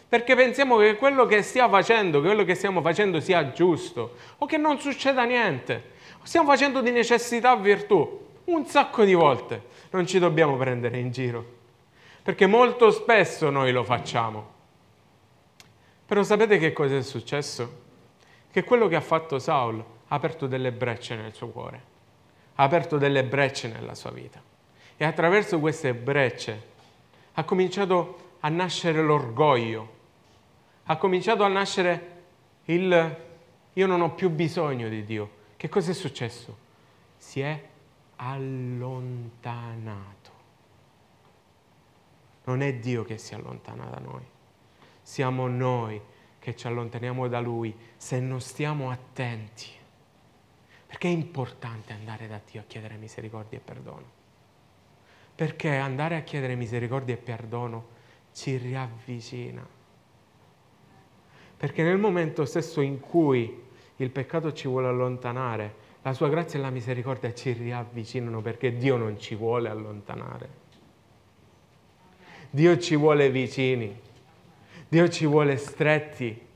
Perché 0.10 0.36
pensiamo 0.36 0.78
che 0.78 0.96
quello 0.96 1.28
che 1.28 1.44
stia 1.44 1.70
facendo, 1.70 2.22
quello 2.22 2.44
che 2.44 2.56
stiamo 2.56 2.82
facendo 2.82 3.20
sia 3.20 3.52
giusto 3.52 4.16
o 4.40 4.48
che 4.48 4.58
non 4.58 4.80
succeda 4.80 5.26
niente. 5.26 5.92
Stiamo 6.24 6.50
facendo 6.50 6.82
di 6.82 6.90
necessità 6.90 7.56
virtù 7.56 8.26
un 8.48 8.66
sacco 8.66 9.06
di 9.06 9.14
volte. 9.14 9.76
Non 9.92 10.06
ci 10.06 10.20
dobbiamo 10.20 10.58
prendere 10.58 11.00
in 11.00 11.12
giro. 11.12 11.56
Perché 12.22 12.46
molto 12.46 12.92
spesso 12.92 13.50
noi 13.50 13.72
lo 13.72 13.84
facciamo. 13.84 14.56
Però 16.06 16.24
sapete 16.24 16.58
che 16.58 16.74
cosa 16.74 16.98
è 16.98 17.02
successo? 17.02 17.86
che 18.58 18.64
quello 18.64 18.88
che 18.88 18.96
ha 18.96 19.02
fatto 19.02 19.38
Saul 19.38 19.78
ha 19.80 20.16
aperto 20.16 20.48
delle 20.48 20.72
brecce 20.72 21.16
nel 21.16 21.32
suo 21.36 21.50
cuore, 21.50 21.82
ha 22.56 22.64
aperto 22.64 22.98
delle 22.98 23.24
brecce 23.24 23.68
nella 23.68 23.94
sua 23.94 24.10
vita. 24.10 24.42
E 24.98 25.06
attraverso 25.06 25.60
queste 25.60 25.94
brecce 25.94 26.62
ha 27.34 27.44
cominciato 27.44 28.36
a 28.40 28.50
nascere 28.50 29.04
l'orgoglio, 29.04 29.96
ha 30.86 30.98
cominciato 30.98 31.44
a 31.44 31.48
nascere 31.48 32.16
il 32.66 33.26
io 33.74 33.86
non 33.86 34.02
ho 34.02 34.16
più 34.16 34.32
bisogno 34.32 34.90
di 34.90 35.04
Dio. 35.04 35.30
Che 35.56 35.70
cosa 35.70 35.92
è 35.92 35.94
successo? 35.94 36.58
Si 37.16 37.40
è 37.42 37.62
allontanato. 38.18 40.16
Non 42.44 42.62
è 42.62 42.76
Dio 42.76 43.04
che 43.04 43.18
si 43.18 43.34
allontana 43.34 43.86
da 43.86 44.00
noi, 44.00 44.24
siamo 45.02 45.48
noi 45.48 46.00
che 46.40 46.56
ci 46.56 46.68
allontaniamo 46.68 47.28
da 47.28 47.40
Lui 47.40 47.76
se 47.98 48.20
non 48.20 48.40
stiamo 48.40 48.90
attenti. 48.90 49.68
Perché 50.86 51.10
è 51.10 51.12
importante 51.12 51.92
andare 51.92 52.28
da 52.28 52.40
Dio 52.50 52.62
a 52.62 52.64
chiedere 52.66 52.96
misericordia 52.96 53.58
e 53.58 53.62
perdono. 53.62 54.16
Perché 55.36 55.76
andare 55.76 56.16
a 56.16 56.22
chiedere 56.22 56.56
misericordia 56.56 57.16
e 57.16 57.18
perdono 57.18 57.88
ci 58.32 58.56
riavvicina. 58.56 59.68
Perché 61.58 61.84
nel 61.84 61.98
momento 61.98 62.46
stesso 62.46 62.80
in 62.80 63.00
cui 63.02 63.66
il 63.98 64.10
peccato 64.10 64.54
ci 64.54 64.68
vuole 64.68 64.88
allontanare, 64.88 65.76
la 66.08 66.14
sua 66.14 66.30
grazia 66.30 66.58
e 66.58 66.62
la 66.62 66.70
misericordia 66.70 67.34
ci 67.34 67.52
riavvicinano 67.52 68.40
perché 68.40 68.78
Dio 68.78 68.96
non 68.96 69.20
ci 69.20 69.36
vuole 69.36 69.68
allontanare. 69.68 70.50
Dio 72.50 72.78
ci 72.78 72.96
vuole 72.96 73.30
vicini. 73.30 74.00
Dio 74.88 75.10
ci 75.10 75.26
vuole 75.26 75.58
stretti, 75.58 76.48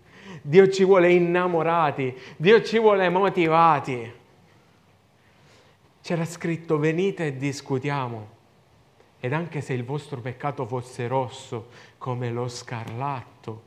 Dio 0.41 0.69
ci 0.69 0.85
vuole 0.85 1.11
innamorati, 1.11 2.17
Dio 2.37 2.63
ci 2.63 2.79
vuole 2.79 3.09
motivati. 3.09 4.13
C'era 6.01 6.23
scritto 6.23 6.79
venite 6.79 7.25
e 7.25 7.35
discutiamo. 7.35 8.39
Ed 9.19 9.33
anche 9.33 9.59
se 9.59 9.73
il 9.73 9.83
vostro 9.83 10.21
peccato 10.21 10.65
fosse 10.65 11.07
rosso 11.07 11.67
come 11.97 12.31
lo 12.31 12.47
scarlatto, 12.47 13.63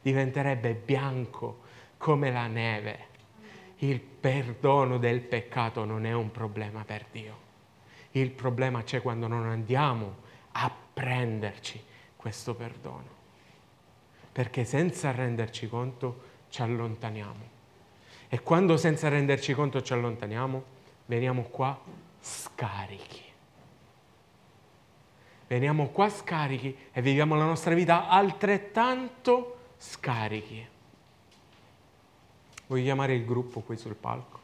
diventerebbe 0.00 0.74
bianco 0.74 1.62
come 1.98 2.30
la 2.30 2.46
neve. 2.46 3.13
Il 3.84 4.00
perdono 4.00 4.96
del 4.96 5.20
peccato 5.20 5.84
non 5.84 6.06
è 6.06 6.12
un 6.12 6.30
problema 6.30 6.84
per 6.84 7.04
Dio. 7.12 7.36
Il 8.12 8.30
problema 8.30 8.82
c'è 8.82 9.02
quando 9.02 9.26
non 9.26 9.46
andiamo 9.46 10.16
a 10.52 10.72
prenderci 10.94 11.82
questo 12.16 12.54
perdono 12.54 13.22
perché 14.32 14.64
senza 14.64 15.10
renderci 15.10 15.68
conto 15.68 16.22
ci 16.48 16.62
allontaniamo. 16.62 17.52
E 18.28 18.40
quando 18.40 18.78
senza 18.78 19.08
renderci 19.08 19.52
conto 19.52 19.82
ci 19.82 19.92
allontaniamo, 19.92 20.64
veniamo 21.04 21.42
qua 21.42 21.78
scarichi. 22.20 23.22
Veniamo 25.46 25.88
qua 25.88 26.08
scarichi 26.08 26.74
e 26.90 27.02
viviamo 27.02 27.36
la 27.36 27.44
nostra 27.44 27.74
vita 27.74 28.08
altrettanto 28.08 29.58
scarichi. 29.76 30.72
Voglio 32.66 32.82
chiamare 32.82 33.14
il 33.14 33.24
gruppo 33.24 33.60
qui 33.60 33.76
sul 33.76 33.94
palco. 33.94 34.42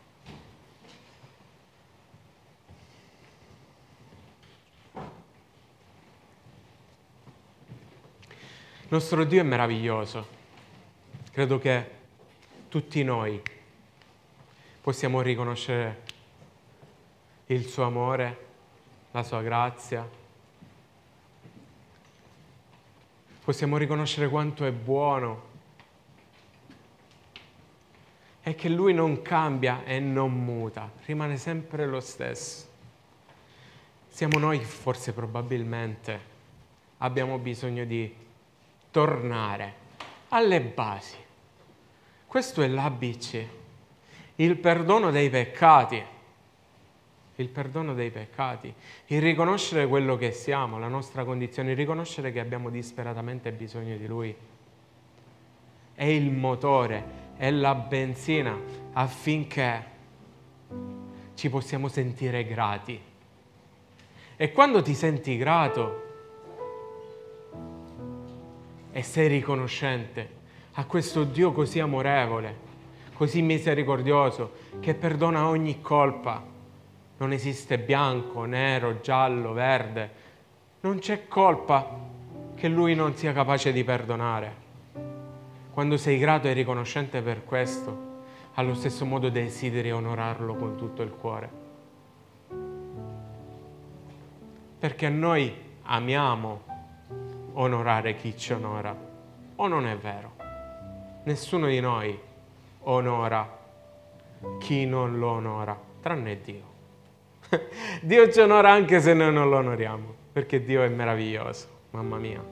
Il 8.83 8.97
nostro 8.97 9.25
Dio 9.25 9.41
è 9.41 9.45
meraviglioso. 9.45 10.27
Credo 11.31 11.59
che 11.59 11.91
tutti 12.69 13.03
noi 13.05 13.41
possiamo 14.81 15.23
riconoscere 15.23 16.03
il 17.47 17.67
suo 17.67 17.85
amore 17.85 18.49
la 19.13 19.23
sua 19.23 19.43
grazia. 19.43 20.09
Possiamo 23.43 23.77
riconoscere 23.77 24.29
quanto 24.29 24.65
è 24.65 24.73
buono 24.73 25.50
e 28.43 28.55
che 28.55 28.69
lui 28.69 28.95
non 28.95 29.23
cambia 29.23 29.85
e 29.85 30.01
non 30.01 30.33
muta, 30.33 30.91
rimane 31.05 31.37
sempre 31.37 31.87
lo 31.87 32.01
stesso. 32.01 32.69
Siamo 34.09 34.39
noi 34.39 34.61
forse 34.61 35.13
probabilmente 35.13 36.29
abbiamo 36.99 37.39
bisogno 37.39 37.85
di 37.85 38.13
tornare 38.91 39.75
alle 40.29 40.61
basi. 40.61 41.17
Questo 42.27 42.63
è 42.63 42.69
l'ABC, 42.69 43.47
il 44.37 44.57
perdono 44.57 45.11
dei 45.11 45.29
peccati, 45.29 46.03
il 47.37 47.49
perdono 47.49 47.95
dei 47.95 48.11
peccati, 48.11 48.73
il 49.07 49.21
riconoscere 49.21 49.87
quello 49.87 50.17
che 50.17 50.31
siamo, 50.31 50.79
la 50.79 50.89
nostra 50.89 51.25
condizione, 51.25 51.71
il 51.71 51.77
riconoscere 51.77 52.33
che 52.33 52.41
abbiamo 52.41 52.71
disperatamente 52.71 53.51
bisogno 53.53 53.97
di 53.97 54.07
Lui. 54.07 54.35
È 55.95 56.05
il 56.05 56.31
motore, 56.31 57.05
è 57.41 57.51
la 57.51 57.75
benzina 57.75 58.55
affinché 58.93 59.85
ci 61.33 61.49
possiamo 61.49 61.89
sentire 61.89 62.45
grati. 62.45 63.01
E 64.37 64.53
quando 64.53 64.83
ti 64.83 64.93
senti 64.93 65.39
grato 65.39 66.03
e 68.93 69.03
sei 69.03 69.29
riconoscente 69.29 70.29
a 70.73 70.85
questo 70.85 71.25
Dio 71.25 71.53
così 71.53 71.81
amorevole, 71.81 72.55
così 73.15 73.41
misericordioso, 73.41 74.53
che 74.79 74.93
perdona 74.93 75.49
ogni 75.49 75.81
colpa, 75.81 76.45
non 77.17 77.33
esiste 77.33 77.79
bianco, 77.79 78.45
nero, 78.45 79.01
giallo, 79.01 79.55
verde, 79.55 80.11
non 80.81 80.99
c'è 80.99 81.27
colpa 81.27 81.89
che 82.55 82.69
Lui 82.69 82.95
non 82.95 83.17
sia 83.17 83.33
capace 83.33 83.73
di 83.73 83.83
perdonare. 83.83 84.69
Quando 85.73 85.97
sei 85.97 86.19
grato 86.19 86.49
e 86.49 86.53
riconoscente 86.53 87.23
per 87.23 87.45
questo, 87.45 88.09
allo 88.55 88.75
stesso 88.75 89.05
modo 89.05 89.31
desideri 89.31 89.93
onorarlo 89.93 90.55
con 90.57 90.77
tutto 90.77 91.03
il 91.03 91.11
cuore. 91.11 91.51
Perché 94.79 95.09
noi 95.09 95.55
amiamo 95.83 96.63
onorare 97.53 98.17
chi 98.17 98.37
ci 98.37 98.53
onora, 98.53 98.97
o 99.57 99.67
non 99.69 99.87
è 99.87 99.97
vero? 99.97 100.33
Nessuno 101.25 101.67
di 101.67 101.81
noi 101.81 102.19
onora 102.83 103.59
chi 104.59 104.87
non 104.87 105.19
lo 105.19 105.31
onora, 105.31 105.79
tranne 106.01 106.41
Dio. 106.41 106.69
Dio 108.03 108.31
ci 108.31 108.41
onora 108.41 108.73
anche 108.73 109.01
se 109.01 109.13
noi 109.15 109.33
non 109.33 109.49
lo 109.49 109.59
onoriamo, 109.59 110.15
perché 110.33 110.63
Dio 110.65 110.83
è 110.83 110.89
meraviglioso, 110.89 111.67
mamma 111.91 112.17
mia, 112.17 112.43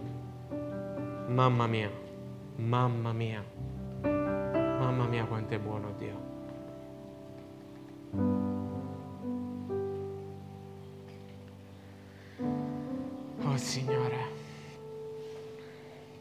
mamma 1.29 1.67
mia. 1.67 1.98
Mamma 2.61 3.13
mia, 3.13 3.43
mamma 4.03 5.07
mia 5.07 5.25
quanto 5.27 5.55
è 5.55 5.59
buono 5.61 5.93
Dio. 5.97 6.27
Oh 13.45 13.57
Signore, 13.57 14.17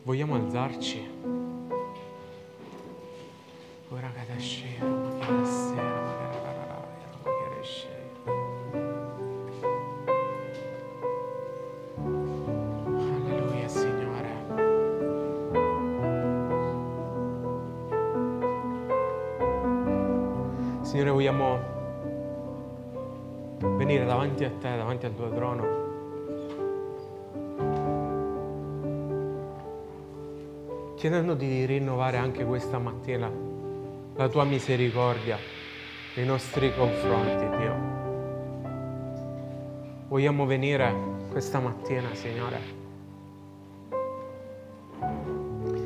vogliamo 0.03 0.35
alzarci? 0.35 1.09
Ora 3.89 4.11
che 4.11 4.39
sera, 4.39 4.85
ma 4.85 5.17
che 5.17 5.25
rarara, 5.25 5.96
Signore, 20.97 21.13
vogliamo 21.13 21.59
venire 23.77 24.03
davanti 24.03 24.43
a 24.45 24.49
te, 24.49 24.77
davanti 24.77 25.05
al 25.05 25.13
tuo 25.13 25.29
trono. 25.29 25.63
Chiedendoti 30.95 31.45
di 31.45 31.65
rinnovare 31.65 32.17
anche 32.17 32.43
questa 32.45 32.79
mattina 32.79 33.31
la 34.15 34.27
tua 34.27 34.43
misericordia 34.43 35.37
nei 36.15 36.25
nostri 36.25 36.73
confronti, 36.73 37.57
Dio. 37.57 37.75
Vogliamo 40.07 40.47
venire 40.47 40.91
questa 41.29 41.59
mattina, 41.59 42.07
Signore, 42.13 42.59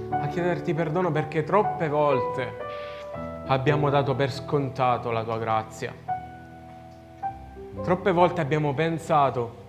a 0.10 0.28
chiederti 0.30 0.74
perdono 0.74 1.12
perché 1.12 1.44
troppe 1.44 1.90
volte 1.90 2.71
abbiamo 3.54 3.90
dato 3.90 4.16
per 4.16 4.32
scontato 4.32 5.12
la 5.12 5.24
tua 5.24 5.38
grazia. 5.38 5.94
Troppe 7.84 8.12
volte 8.12 8.40
abbiamo 8.40 8.74
pensato 8.74 9.60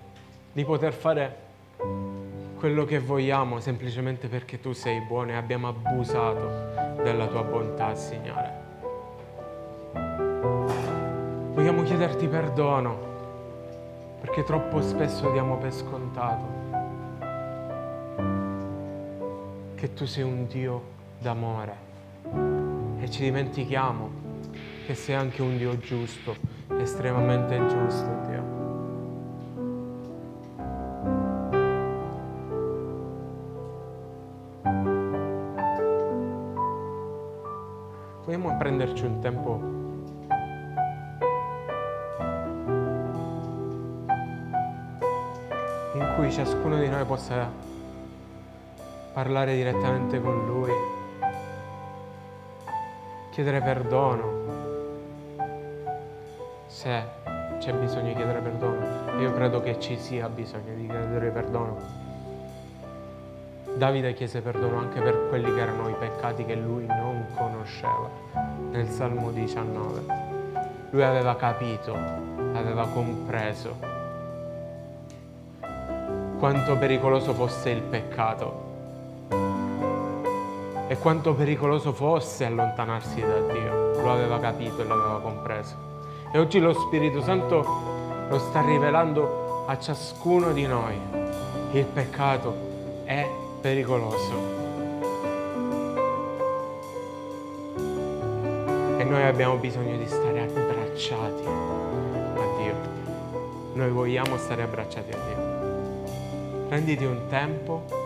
di 0.52 0.64
poter 0.64 0.92
fare 0.92 1.36
quello 2.58 2.84
che 2.84 3.00
vogliamo 3.00 3.58
semplicemente 3.58 4.28
perché 4.28 4.60
tu 4.60 4.72
sei 4.72 5.00
buono 5.00 5.32
e 5.32 5.34
abbiamo 5.34 5.66
abusato 5.66 6.46
della 7.02 7.26
tua 7.26 7.42
bontà, 7.42 7.96
Signore. 7.96 8.60
Vogliamo 11.52 11.82
chiederti 11.82 12.28
perdono 12.28 13.10
perché 14.20 14.44
troppo 14.44 14.80
spesso 14.80 15.28
diamo 15.32 15.56
per 15.56 15.72
scontato 15.72 16.60
che 19.74 19.92
tu 19.92 20.06
sei 20.06 20.22
un 20.22 20.46
Dio 20.46 20.82
d'amore 21.18 22.61
ci 23.12 23.24
dimentichiamo 23.24 24.10
che 24.86 24.94
sei 24.94 25.14
anche 25.14 25.42
un 25.42 25.58
Dio 25.58 25.76
giusto, 25.76 26.34
estremamente 26.78 27.58
giusto, 27.68 28.08
Dio. 28.26 28.42
Vogliamo 38.24 38.56
prenderci 38.56 39.04
un 39.04 39.18
tempo 39.20 39.60
in 45.94 46.12
cui 46.16 46.32
ciascuno 46.32 46.78
di 46.78 46.88
noi 46.88 47.04
possa 47.04 47.46
parlare 49.12 49.54
direttamente 49.54 50.18
con 50.18 50.46
Lui, 50.46 50.91
chiedere 53.32 53.62
perdono, 53.62 54.30
se 56.66 57.02
c'è 57.58 57.72
bisogno 57.72 58.08
di 58.08 58.14
chiedere 58.14 58.40
perdono. 58.40 59.20
Io 59.20 59.32
credo 59.32 59.62
che 59.62 59.80
ci 59.80 59.96
sia 59.96 60.28
bisogno 60.28 60.74
di 60.74 60.86
chiedere 60.86 61.30
perdono. 61.30 61.78
Davide 63.74 64.12
chiese 64.12 64.42
perdono 64.42 64.78
anche 64.78 65.00
per 65.00 65.28
quelli 65.30 65.50
che 65.54 65.60
erano 65.60 65.88
i 65.88 65.94
peccati 65.98 66.44
che 66.44 66.54
lui 66.54 66.84
non 66.84 67.24
conosceva 67.34 68.10
nel 68.70 68.88
Salmo 68.88 69.30
19. 69.30 70.04
Lui 70.90 71.02
aveva 71.02 71.34
capito, 71.34 71.94
aveva 71.94 72.86
compreso 72.88 73.90
quanto 76.38 76.76
pericoloso 76.76 77.32
fosse 77.32 77.70
il 77.70 77.80
peccato 77.80 78.71
e 80.92 80.98
quanto 80.98 81.32
pericoloso 81.32 81.94
fosse 81.94 82.44
allontanarsi 82.44 83.18
da 83.22 83.40
Dio. 83.50 84.02
Lo 84.02 84.12
aveva 84.12 84.38
capito 84.38 84.82
e 84.82 84.84
lo 84.84 84.92
aveva 84.92 85.20
compreso. 85.20 85.74
E 86.30 86.38
oggi 86.38 86.60
lo 86.60 86.74
Spirito 86.74 87.22
Santo 87.22 88.26
lo 88.28 88.38
sta 88.38 88.60
rivelando 88.60 89.64
a 89.66 89.78
ciascuno 89.78 90.52
di 90.52 90.66
noi. 90.66 90.94
Il 91.70 91.86
peccato 91.86 92.54
è 93.04 93.26
pericoloso. 93.62 94.34
E 98.98 99.04
noi 99.04 99.22
abbiamo 99.22 99.56
bisogno 99.56 99.96
di 99.96 100.06
stare 100.06 100.42
abbracciati 100.42 101.46
a 101.46 102.56
Dio. 102.58 102.74
Noi 103.72 103.88
vogliamo 103.88 104.36
stare 104.36 104.60
abbracciati 104.60 105.10
a 105.10 105.16
Dio. 105.16 106.66
Prenditi 106.68 107.04
un 107.06 107.28
tempo. 107.30 108.01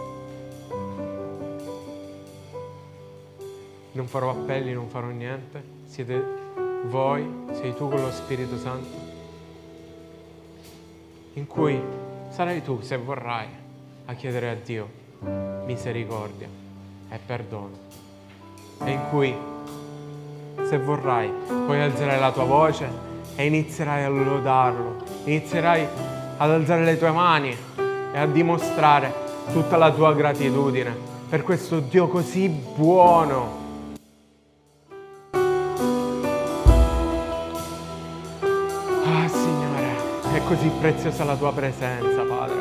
Non 3.96 4.08
farò 4.08 4.28
appelli, 4.28 4.74
non 4.74 4.88
farò 4.88 5.06
niente. 5.06 5.62
Siete 5.86 6.22
voi, 6.84 7.26
sei 7.52 7.74
tu 7.74 7.88
con 7.88 7.98
lo 7.98 8.10
Spirito 8.10 8.58
Santo, 8.58 8.94
in 11.32 11.46
cui 11.46 11.80
sarai 12.28 12.62
tu, 12.62 12.82
se 12.82 12.98
vorrai, 12.98 13.46
a 14.04 14.12
chiedere 14.12 14.50
a 14.50 14.54
Dio 14.54 14.86
misericordia 15.64 16.46
e 17.08 17.18
perdono. 17.24 17.70
E 18.84 18.90
in 18.90 19.00
cui, 19.08 19.34
se 20.68 20.78
vorrai, 20.78 21.30
puoi 21.46 21.80
alzare 21.80 22.18
la 22.18 22.30
tua 22.32 22.44
voce 22.44 22.86
e 23.34 23.46
inizierai 23.46 24.04
a 24.04 24.08
lodarlo, 24.10 24.96
inizierai 25.24 25.86
ad 26.36 26.50
alzare 26.50 26.84
le 26.84 26.98
tue 26.98 27.10
mani 27.12 27.56
e 28.12 28.18
a 28.18 28.26
dimostrare 28.26 29.10
tutta 29.52 29.78
la 29.78 29.90
tua 29.90 30.12
gratitudine 30.12 30.94
per 31.30 31.42
questo 31.42 31.80
Dio 31.80 32.08
così 32.08 32.46
buono. 32.48 33.64
Così 40.46 40.70
preziosa 40.80 41.24
la 41.24 41.34
tua 41.34 41.52
presenza, 41.52 42.22
Padre. 42.22 42.55